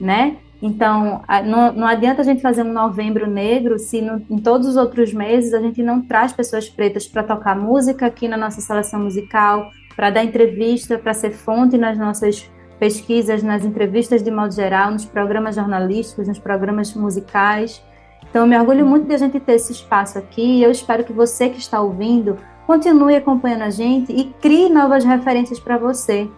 [0.00, 0.36] né?
[0.60, 4.76] Então, não, não adianta a gente fazer um novembro negro se no, em todos os
[4.76, 9.00] outros meses a gente não traz pessoas pretas para tocar música aqui na nossa seleção
[9.00, 14.90] musical, para dar entrevista, para ser fonte nas nossas pesquisas, nas entrevistas de modo geral,
[14.90, 17.82] nos programas jornalísticos, nos programas musicais.
[18.30, 21.12] Então, eu me orgulho muito de a gente ter esse espaço aqui eu espero que
[21.12, 26.28] você que está ouvindo continue acompanhando a gente e crie novas referências para você.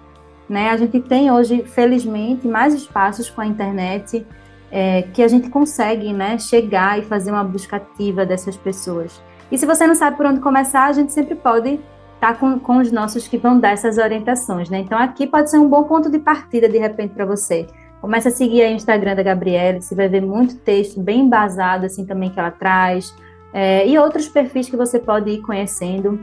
[0.49, 0.71] Né?
[0.71, 4.25] A gente tem hoje, felizmente, mais espaços com a internet
[4.71, 9.21] é, que a gente consegue né, chegar e fazer uma busca ativa dessas pessoas.
[9.51, 11.81] E se você não sabe por onde começar, a gente sempre pode
[12.15, 14.71] estar tá com, com os nossos que vão dar essas orientações.
[14.71, 14.79] Né?
[14.79, 17.67] Então, aqui pode ser um bom ponto de partida, de repente, para você.
[18.01, 21.85] Começa a seguir aí o Instagram da Gabriela, você vai ver muito texto bem embasado,
[21.85, 23.15] assim, também que ela traz
[23.53, 26.19] é, e outros perfis que você pode ir conhecendo.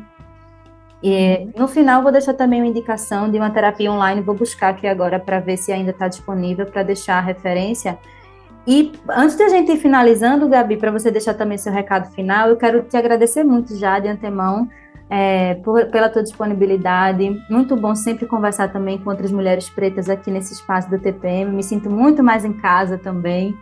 [1.03, 4.88] E no final vou deixar também uma indicação de uma terapia online, vou buscar aqui
[4.88, 7.97] agora para ver se ainda está disponível para deixar a referência.
[8.65, 12.49] E antes de a gente ir finalizando, Gabi, para você deixar também seu recado final,
[12.49, 14.67] eu quero te agradecer muito já de antemão
[15.10, 17.41] é, por, pela tua disponibilidade.
[17.49, 21.51] Muito bom sempre conversar também com outras mulheres pretas aqui nesse espaço do TPM.
[21.51, 23.58] Me sinto muito mais em casa também.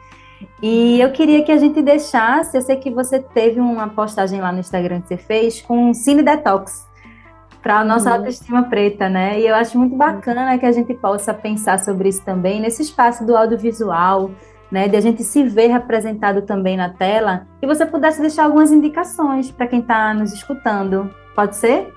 [0.61, 4.51] E eu queria que a gente deixasse, eu sei que você teve uma postagem lá
[4.51, 6.85] no Instagram que você fez com um cine detox
[7.61, 8.17] para a nossa uhum.
[8.17, 9.39] autoestima preta, né?
[9.39, 13.25] E eu acho muito bacana que a gente possa pensar sobre isso também nesse espaço
[13.25, 14.29] do audiovisual,
[14.75, 14.89] né?
[14.89, 19.49] De a gente se ver representado também na tela e você pudesse deixar algumas indicações
[19.49, 21.09] para quem está nos escutando.
[21.33, 21.93] Pode ser?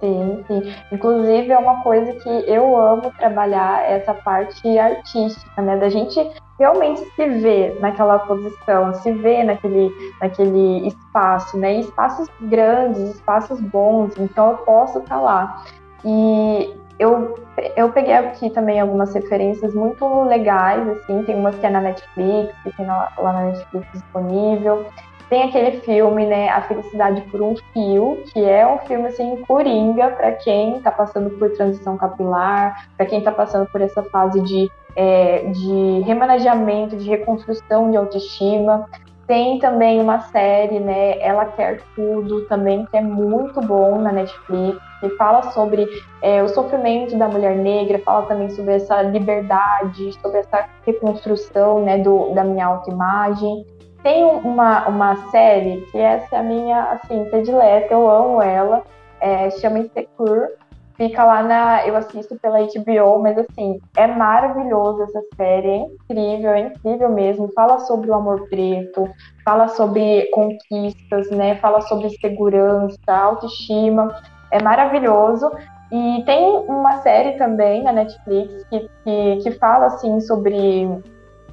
[0.00, 0.74] Sim, sim.
[0.90, 5.76] Inclusive é uma coisa que eu amo trabalhar essa parte artística, né?
[5.76, 6.18] Da gente
[6.58, 11.80] realmente se ver naquela posição, se ver naquele, naquele espaço, né?
[11.80, 15.64] Espaços grandes, espaços bons, então eu posso estar tá lá.
[16.02, 17.34] E eu,
[17.76, 22.54] eu peguei aqui também algumas referências muito legais, assim, tem umas que é na Netflix,
[22.62, 24.86] que tem lá na Netflix disponível.
[25.28, 30.10] Tem aquele filme, né, A Felicidade por um Fio, que é um filme assim coringa
[30.10, 34.70] para quem está passando por transição capilar, para quem está passando por essa fase de,
[34.94, 38.88] é, de remanejamento, de reconstrução de autoestima.
[39.26, 44.78] Tem também uma série, né, Ela Quer Tudo, também, que é muito bom na Netflix,
[45.00, 45.86] que fala sobre
[46.20, 51.98] é, o sofrimento da mulher negra, fala também sobre essa liberdade, sobre essa reconstrução, né,
[51.98, 53.64] do, da minha autoimagem.
[54.02, 58.82] Tem uma, uma série que essa é a minha, assim, predileta, eu amo ela,
[59.20, 60.48] é, chama Insecure,
[60.96, 61.86] fica lá na.
[61.86, 67.52] Eu assisto pela HBO, mas assim, é maravilhoso essa série, é incrível, é incrível mesmo.
[67.54, 69.08] Fala sobre o amor preto,
[69.44, 71.56] fala sobre conquistas, né?
[71.56, 74.14] Fala sobre segurança, autoestima.
[74.50, 75.50] É maravilhoso.
[75.92, 80.88] E tem uma série também na Netflix que, que, que fala assim sobre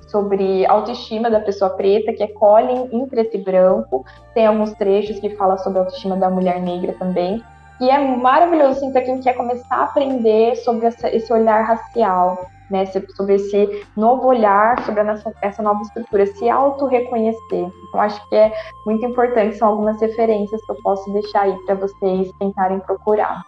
[0.08, 4.06] sobre autoestima da pessoa preta, que é Colin em preto e branco.
[4.34, 7.42] Tem alguns trechos que fala sobre a autoestima da mulher negra também.
[7.82, 12.48] E é maravilhoso assim, para quem quer começar a aprender sobre essa, esse olhar racial,
[12.70, 12.86] né?
[12.86, 17.72] sobre esse novo olhar, sobre essa, essa nova estrutura, se auto-reconhecer.
[17.90, 18.54] Então, acho que é
[18.86, 23.44] muito importante, são algumas referências que eu posso deixar aí para vocês tentarem procurar.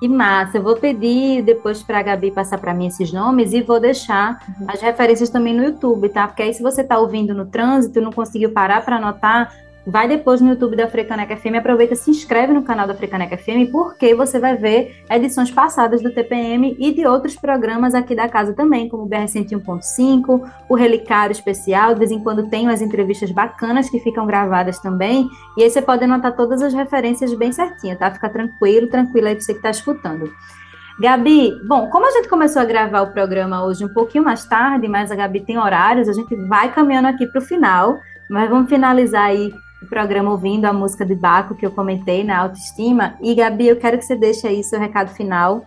[0.00, 0.56] Que massa!
[0.58, 4.40] Eu vou pedir depois para a Gabi passar para mim esses nomes e vou deixar
[4.60, 4.66] uhum.
[4.68, 6.26] as referências também no YouTube, tá?
[6.26, 9.52] Porque aí, se você está ouvindo no trânsito e não conseguiu parar para anotar,
[9.88, 13.70] vai depois no YouTube da Frecaneca FM, aproveita, se inscreve no canal da Frecaneca FM,
[13.72, 18.52] porque você vai ver edições passadas do TPM e de outros programas aqui da casa
[18.52, 23.30] também, como o BR 101.5, o Relicário Especial, de vez em quando tem umas entrevistas
[23.30, 25.26] bacanas que ficam gravadas também,
[25.56, 28.10] e aí você pode anotar todas as referências bem certinho, tá?
[28.10, 30.30] Fica tranquilo, tranquilo aí pra você que está escutando.
[31.00, 34.86] Gabi, bom, como a gente começou a gravar o programa hoje um pouquinho mais tarde,
[34.86, 38.68] mas a Gabi tem horários, a gente vai caminhando aqui para o final, mas vamos
[38.68, 39.50] finalizar aí
[39.82, 43.14] o programa ouvindo a música de Baco que eu comentei na autoestima.
[43.20, 45.64] E Gabi, eu quero que você deixe aí seu recado final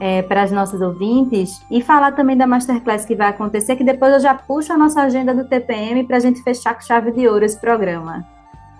[0.00, 4.12] é, para as nossas ouvintes e falar também da masterclass que vai acontecer, que depois
[4.12, 7.26] eu já puxo a nossa agenda do TPM para a gente fechar com chave de
[7.28, 8.24] ouro esse programa.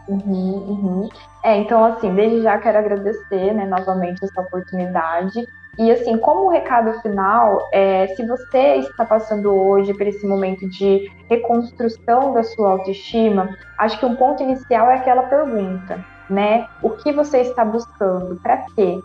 [0.09, 1.09] Uhum, uhum.
[1.43, 5.47] É, então, assim, desde já quero agradecer né, novamente essa oportunidade
[5.79, 11.09] E assim, como recado final, é, se você está passando hoje por esse momento de
[11.31, 16.67] reconstrução da sua autoestima, acho que um ponto inicial é aquela pergunta, né?
[16.83, 18.35] O que você está buscando?
[18.43, 18.99] Para quê?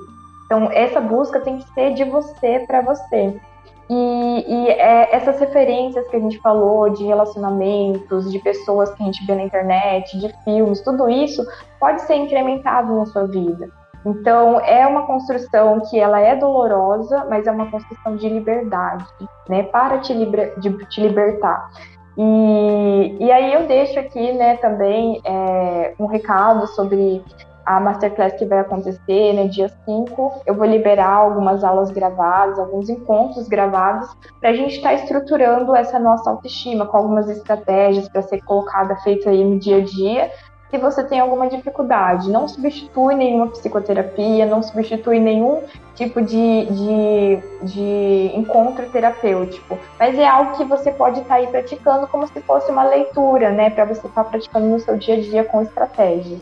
[0.48, 3.40] Então, essa busca tem que ser de você para você.
[3.88, 9.06] E, e é, essas referências que a gente falou de relacionamentos, de pessoas que a
[9.06, 11.46] gente vê na internet, de filmes, tudo isso
[11.80, 13.70] pode ser incrementado na sua vida.
[14.06, 19.06] Então, é uma construção que ela é dolorosa, mas é uma construção de liberdade,
[19.48, 19.64] né?
[19.64, 21.70] Para te, liber, de, te libertar.
[22.18, 27.24] E, e aí eu deixo aqui, né, também é, um recado sobre
[27.66, 32.90] a masterclass que vai acontecer, né, dia 5, eu vou liberar algumas aulas gravadas, alguns
[32.90, 38.22] encontros gravados, para a gente estar tá estruturando essa nossa autoestima, com algumas estratégias para
[38.22, 40.30] ser colocada, feita aí no dia a dia,
[40.74, 42.32] se você tem alguma dificuldade.
[42.32, 45.62] Não substitui nenhuma psicoterapia, não substitui nenhum
[45.94, 51.46] tipo de, de, de encontro terapêutico, mas é algo que você pode estar tá aí
[51.46, 55.14] praticando como se fosse uma leitura, né, para você estar tá praticando no seu dia
[55.14, 56.42] a dia com estratégias.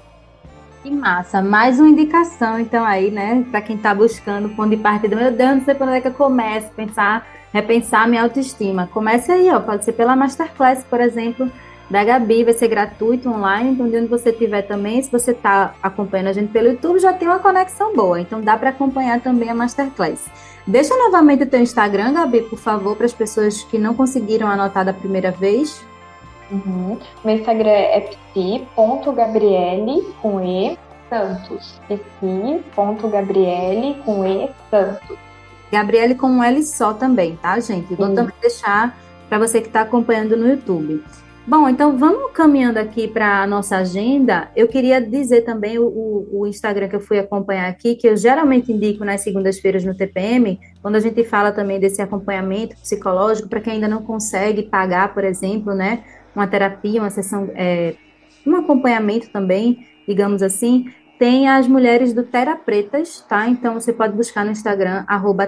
[0.81, 5.13] Que massa, mais uma indicação então aí, né, para quem está buscando ponto de partida.
[5.13, 8.87] Meu Deus, não sei onde é que eu começo, pensar, repensar minha autoestima.
[8.93, 11.51] Comece aí, ó, pode ser pela masterclass, por exemplo,
[11.91, 15.75] da Gabi, vai ser gratuito online, então de onde você estiver também, se você está
[15.83, 19.49] acompanhando a gente pelo YouTube, já tem uma conexão boa, então dá para acompanhar também
[19.49, 20.29] a Masterclass.
[20.65, 24.85] Deixa novamente o teu Instagram, Gabi, por favor, para as pessoas que não conseguiram anotar
[24.85, 25.83] da primeira vez.
[26.49, 26.97] Uhum.
[27.25, 30.77] Meu Instagram é psi.gabriele com E
[31.09, 31.77] Santos.
[31.89, 35.17] psi.gabriele com E Santos.
[35.69, 37.93] Gabriele com um L só também, tá, gente?
[37.95, 38.15] Vou Sim.
[38.15, 41.03] também deixar para você que está acompanhando no YouTube.
[41.45, 44.51] Bom, então vamos caminhando aqui para a nossa agenda.
[44.55, 48.71] Eu queria dizer também o, o, Instagram que eu fui acompanhar aqui, que eu geralmente
[48.71, 53.73] indico nas segundas-feiras no TPM, quando a gente fala também desse acompanhamento psicológico para quem
[53.73, 56.03] ainda não consegue pagar, por exemplo, né,
[56.35, 57.95] uma terapia, uma sessão, é,
[58.45, 63.47] um acompanhamento também, digamos assim, tem as mulheres do Terapretas, tá?
[63.47, 65.47] Então você pode buscar no Instagram, arroba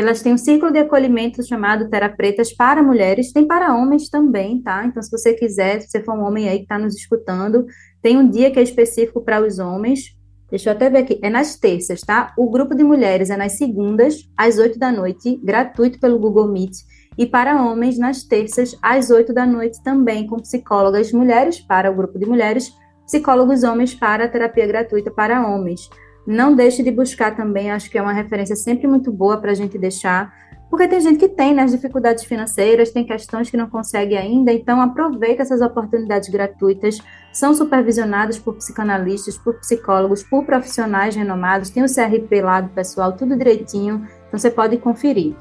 [0.00, 4.60] elas têm um círculo de acolhimento chamado Terra Pretas para mulheres, tem para homens também,
[4.62, 4.84] tá?
[4.86, 7.66] Então, se você quiser, se você for um homem aí que está nos escutando,
[8.00, 10.16] tem um dia que é específico para os homens.
[10.48, 12.32] Deixa eu até ver aqui, é nas terças, tá?
[12.36, 16.72] O grupo de mulheres é nas segundas, às oito da noite, gratuito pelo Google Meet.
[17.16, 21.94] E para homens, nas terças, às oito da noite, também com psicólogas mulheres para o
[21.94, 22.72] grupo de mulheres,
[23.06, 25.88] psicólogos homens para a terapia gratuita para homens.
[26.26, 29.54] Não deixe de buscar também, acho que é uma referência sempre muito boa para a
[29.54, 30.32] gente deixar,
[30.70, 34.80] porque tem gente que tem né, dificuldades financeiras, tem questões que não consegue ainda, então
[34.80, 36.98] aproveita essas oportunidades gratuitas,
[37.32, 43.12] são supervisionadas por psicanalistas, por psicólogos, por profissionais renomados, tem o CRP lá do pessoal,
[43.12, 45.36] tudo direitinho, então você pode conferir.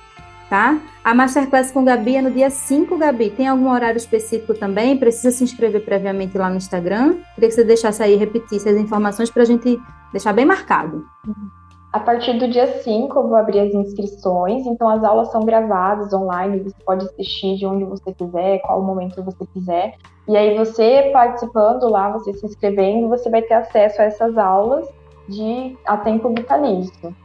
[0.54, 0.80] tá?
[1.04, 3.32] A Masterclass com Gabi é no dia 5, Gabi.
[3.32, 4.96] Tem algum horário específico também?
[4.96, 7.16] Precisa se inscrever previamente lá no Instagram?
[7.34, 9.80] Queria que você deixasse aí, repetisse as informações para a gente
[10.12, 11.04] deixar bem marcado.
[11.92, 16.14] A partir do dia 5 eu vou abrir as inscrições, então as aulas são gravadas
[16.14, 19.96] online, você pode assistir de onde você quiser, qual momento você quiser.
[20.28, 24.88] E aí você participando lá, você se inscrevendo, você vai ter acesso a essas aulas
[25.28, 27.16] de a tempo vitalício.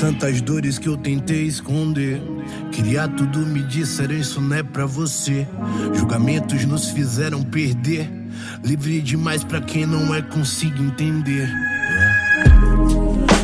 [0.00, 2.20] Tantas dores que eu tentei esconder.
[2.72, 5.46] Queria tudo, me disseram isso não é pra você.
[5.94, 8.10] Julgamentos nos fizeram perder.
[8.64, 11.48] Livre demais pra quem não é, consigo entender.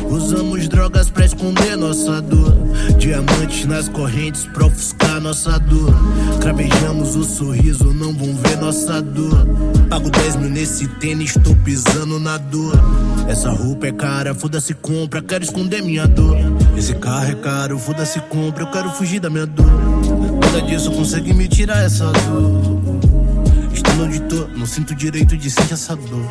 [0.09, 2.51] Usamos drogas pra esconder nossa dor.
[2.97, 5.93] Diamantes nas correntes pra ofuscar nossa dor.
[6.41, 9.45] Cravejamos o sorriso, não vão ver nossa dor.
[9.87, 12.73] Pago 10 mil nesse tênis, tô pisando na dor.
[13.27, 16.35] Essa roupa é cara, foda-se compra, quero esconder minha dor.
[16.75, 19.69] Esse carro é caro, foda-se compra, eu quero fugir da minha dor.
[20.41, 22.99] Nada disso consegue me tirar essa dor.
[23.71, 26.25] Estou onde tô, não sinto direito de sentir essa dor.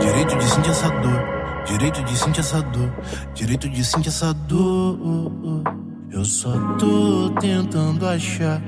[0.00, 1.41] Direito de sentir essa dor.
[1.66, 2.92] Direito de sentir essa dor,
[3.34, 5.30] direito de sentir essa dor.
[6.10, 8.60] Eu só tô tentando achar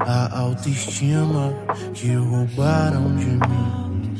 [0.00, 1.52] a autoestima
[1.94, 4.14] que roubaram de mim.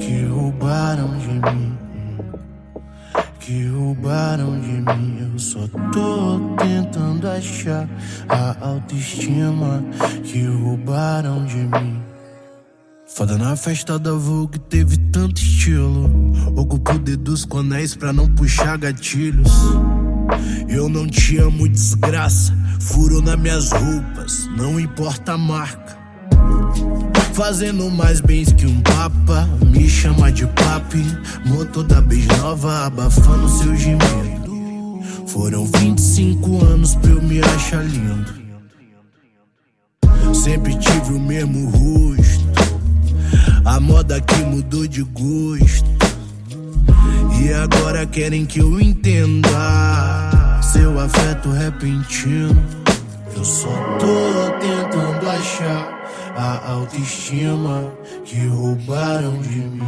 [0.00, 1.78] Que roubaram de mim.
[3.38, 5.30] Que roubaram de mim.
[5.32, 5.60] Eu só
[5.92, 7.88] tô tentando achar
[8.28, 9.84] a autoestima
[10.24, 12.11] que roubaram de mim.
[13.14, 16.10] Foda na festa da Vogue teve tanto estilo.
[16.56, 19.52] Ocupo dedos com anéis pra não puxar gatilhos.
[20.66, 22.56] Eu não te amo, desgraça.
[22.80, 25.98] Furo nas minhas roupas, não importa a marca.
[27.34, 29.46] Fazendo mais bens que um papa.
[29.66, 31.04] Me chama de papi.
[31.44, 35.00] Motor da beijo nova, abafando seu gemido.
[35.26, 38.42] Foram 25 anos pra eu me achar lindo.
[40.34, 42.71] Sempre tive o mesmo rosto.
[43.64, 45.88] A moda que mudou de gosto.
[47.40, 49.48] E agora querem que eu entenda
[50.62, 52.60] seu afeto repentino.
[53.36, 56.02] Eu só tô tentando achar
[56.36, 57.92] a autoestima
[58.24, 59.82] que roubaram de mim.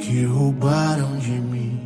[0.00, 1.80] Que roubaram de mim.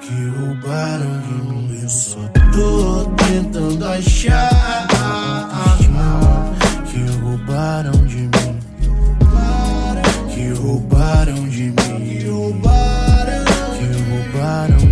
[0.00, 1.80] Que roubaram de mim.
[1.82, 2.20] Eu só
[2.52, 4.50] tô tentando achar
[4.94, 6.54] a autoestima
[6.86, 8.41] que roubaram de mim
[10.62, 11.74] roubaram de mim.
[11.74, 13.44] Que roubaram,
[13.78, 14.91] que roubaram